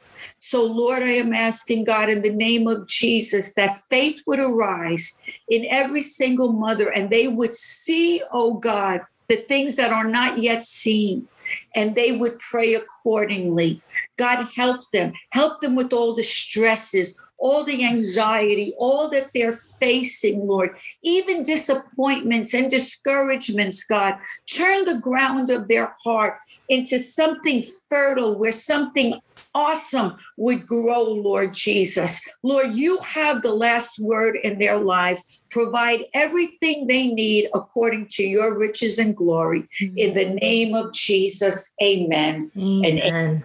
So, 0.47 0.63
Lord, 0.63 1.01
I 1.01 1.13
am 1.13 1.33
asking 1.33 1.85
God 1.85 2.07
in 2.07 2.21
the 2.21 2.31
name 2.31 2.67
of 2.67 2.87
Jesus 2.87 3.55
that 3.55 3.77
faith 3.89 4.21
would 4.27 4.37
arise 4.37 5.23
in 5.49 5.65
every 5.71 6.03
single 6.03 6.53
mother 6.53 6.91
and 6.91 7.09
they 7.09 7.27
would 7.27 7.55
see, 7.55 8.21
oh 8.31 8.53
God, 8.53 9.01
the 9.27 9.37
things 9.37 9.75
that 9.77 9.91
are 9.91 10.07
not 10.07 10.37
yet 10.37 10.63
seen 10.63 11.27
and 11.73 11.95
they 11.95 12.11
would 12.11 12.37
pray 12.37 12.75
accordingly. 12.75 13.81
God, 14.17 14.47
help 14.55 14.81
them. 14.93 15.13
Help 15.31 15.61
them 15.61 15.75
with 15.75 15.91
all 15.91 16.13
the 16.13 16.21
stresses, 16.21 17.19
all 17.39 17.63
the 17.63 17.83
anxiety, 17.83 18.71
all 18.77 19.09
that 19.09 19.31
they're 19.33 19.59
facing, 19.79 20.45
Lord, 20.45 20.77
even 21.01 21.41
disappointments 21.41 22.53
and 22.53 22.69
discouragements, 22.69 23.83
God. 23.83 24.19
Turn 24.47 24.85
the 24.85 24.99
ground 24.99 25.49
of 25.49 25.67
their 25.67 25.95
heart 26.03 26.37
into 26.69 26.99
something 26.99 27.63
fertile 27.89 28.37
where 28.37 28.51
something 28.51 29.19
awesome 29.55 30.17
would 30.37 30.67
grow, 30.67 31.01
Lord 31.01 31.53
Jesus. 31.53 32.21
Lord, 32.43 32.75
you 32.75 32.99
have 32.99 33.41
the 33.41 33.53
last 33.53 33.97
word 33.97 34.37
in 34.43 34.59
their 34.59 34.77
lives. 34.77 35.39
Provide 35.49 36.05
everything 36.13 36.85
they 36.85 37.07
need 37.07 37.49
according 37.53 38.07
to 38.11 38.23
your 38.23 38.57
riches 38.57 38.99
and 38.99 39.15
glory. 39.15 39.67
In 39.95 40.13
the 40.13 40.29
name 40.29 40.75
of 40.75 40.93
Jesus, 40.93 41.73
amen. 41.81 42.51
Amen. 42.57 42.97
Amen. 42.99 43.43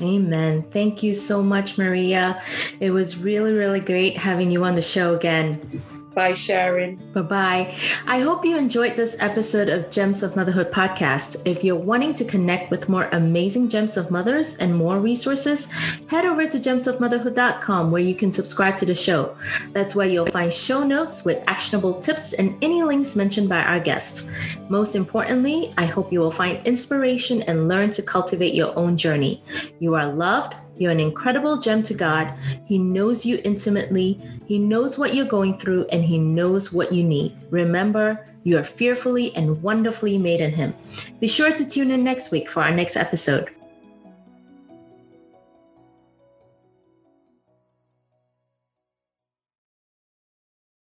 Amen. 0.00 0.62
Thank 0.70 1.02
you 1.02 1.12
so 1.12 1.42
much, 1.42 1.76
Maria. 1.76 2.40
It 2.78 2.90
was 2.90 3.18
really, 3.18 3.52
really 3.52 3.80
great 3.80 4.16
having 4.16 4.50
you 4.50 4.62
on 4.64 4.76
the 4.76 4.82
show 4.82 5.16
again. 5.16 5.82
Bye, 6.18 6.32
Sharon. 6.32 6.96
Bye 7.14 7.22
bye. 7.22 7.74
I 8.08 8.18
hope 8.18 8.44
you 8.44 8.56
enjoyed 8.56 8.96
this 8.96 9.16
episode 9.20 9.68
of 9.68 9.88
Gems 9.88 10.24
of 10.24 10.34
Motherhood 10.34 10.72
podcast. 10.72 11.40
If 11.44 11.62
you're 11.62 11.76
wanting 11.76 12.12
to 12.14 12.24
connect 12.24 12.72
with 12.72 12.88
more 12.88 13.08
amazing 13.12 13.68
Gems 13.68 13.96
of 13.96 14.10
Mothers 14.10 14.56
and 14.56 14.74
more 14.74 14.98
resources, 14.98 15.66
head 16.08 16.24
over 16.24 16.48
to 16.48 16.58
gemsofmotherhood.com 16.58 17.92
where 17.92 18.02
you 18.02 18.16
can 18.16 18.32
subscribe 18.32 18.76
to 18.78 18.84
the 18.84 18.96
show. 18.96 19.36
That's 19.70 19.94
where 19.94 20.08
you'll 20.08 20.26
find 20.26 20.52
show 20.52 20.80
notes 20.82 21.24
with 21.24 21.44
actionable 21.46 21.94
tips 21.94 22.32
and 22.32 22.56
any 22.62 22.82
links 22.82 23.14
mentioned 23.14 23.48
by 23.48 23.62
our 23.62 23.78
guests. 23.78 24.28
Most 24.68 24.96
importantly, 24.96 25.72
I 25.78 25.84
hope 25.86 26.12
you 26.12 26.18
will 26.18 26.32
find 26.32 26.66
inspiration 26.66 27.42
and 27.42 27.68
learn 27.68 27.90
to 27.90 28.02
cultivate 28.02 28.54
your 28.54 28.76
own 28.76 28.96
journey. 28.96 29.40
You 29.78 29.94
are 29.94 30.10
loved 30.10 30.56
you're 30.78 30.92
an 30.92 31.00
incredible 31.00 31.58
gem 31.58 31.82
to 31.84 31.94
God. 31.94 32.32
He 32.64 32.78
knows 32.78 33.26
you 33.26 33.40
intimately, 33.44 34.20
He 34.46 34.58
knows 34.58 34.98
what 34.98 35.14
you're 35.14 35.26
going 35.26 35.58
through, 35.58 35.86
and 35.86 36.04
He 36.04 36.18
knows 36.18 36.72
what 36.72 36.92
you 36.92 37.04
need. 37.04 37.36
Remember, 37.50 38.26
you 38.44 38.58
are 38.58 38.64
fearfully 38.64 39.34
and 39.36 39.62
wonderfully 39.62 40.18
made 40.18 40.40
in 40.40 40.52
Him. 40.52 40.74
Be 41.20 41.28
sure 41.28 41.52
to 41.52 41.68
tune 41.68 41.90
in 41.90 42.04
next 42.04 42.30
week 42.30 42.48
for 42.48 42.62
our 42.62 42.70
next 42.70 42.96
episode. 42.96 43.50